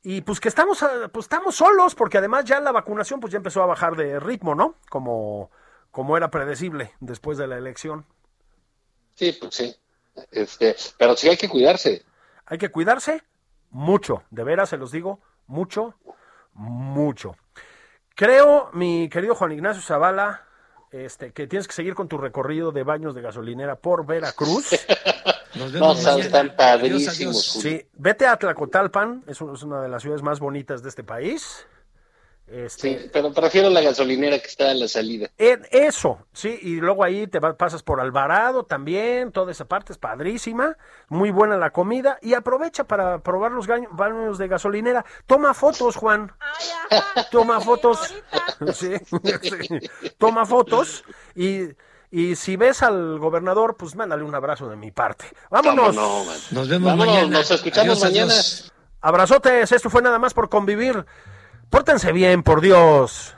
[0.02, 3.62] Y pues que estamos, pues estamos solos, porque además ya la vacunación pues ya empezó
[3.62, 4.76] a bajar de ritmo, ¿no?
[4.88, 5.50] Como,
[5.90, 8.06] como era predecible después de la elección.
[9.14, 9.74] Sí, pues sí.
[10.30, 12.04] Este, pero sí hay que cuidarse.
[12.46, 13.24] Hay que cuidarse
[13.70, 15.94] mucho, de veras se los digo, mucho,
[16.54, 17.36] mucho.
[18.14, 20.46] Creo, mi querido Juan Ignacio Zavala,
[20.90, 24.70] este, que tienes que seguir con tu recorrido de baños de gasolinera por Veracruz.
[25.54, 27.44] no, están padrísimos.
[27.44, 31.66] Sí, vete a Tlacotalpan, es una de las ciudades más bonitas de este país.
[32.48, 35.30] Este, sí, pero prefiero la gasolinera que está a la salida.
[35.36, 40.76] eso, sí, y luego ahí te pasas por Alvarado también, toda esa parte es padrísima,
[41.08, 45.04] muy buena la comida y aprovecha para probar los baños de gasolinera.
[45.26, 46.32] Toma fotos, Juan.
[47.30, 48.14] Toma fotos.
[48.72, 48.94] Sí,
[50.16, 51.68] Toma fotos y,
[52.10, 55.26] y si ves al gobernador, pues mándale un abrazo de mi parte.
[55.50, 55.94] Vámonos.
[56.52, 57.26] nos vemos mañana.
[57.26, 58.32] Nos escuchamos mañana.
[59.02, 61.04] Abrazotes, esto fue nada más por convivir.
[61.70, 63.34] Pórtense bien, por Dios.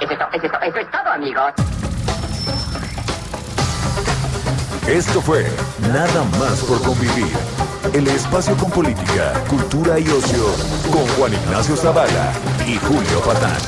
[0.00, 1.81] Eso eso es todo, amigos.
[4.92, 5.46] Esto fue
[5.90, 7.32] Nada más por convivir.
[7.94, 10.44] El espacio con política, cultura y ocio
[10.92, 12.34] con Juan Ignacio Zavala
[12.66, 13.58] y Julio Patán.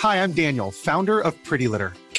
[0.00, 1.92] Hi, I'm Daniel, founder of Pretty Litter.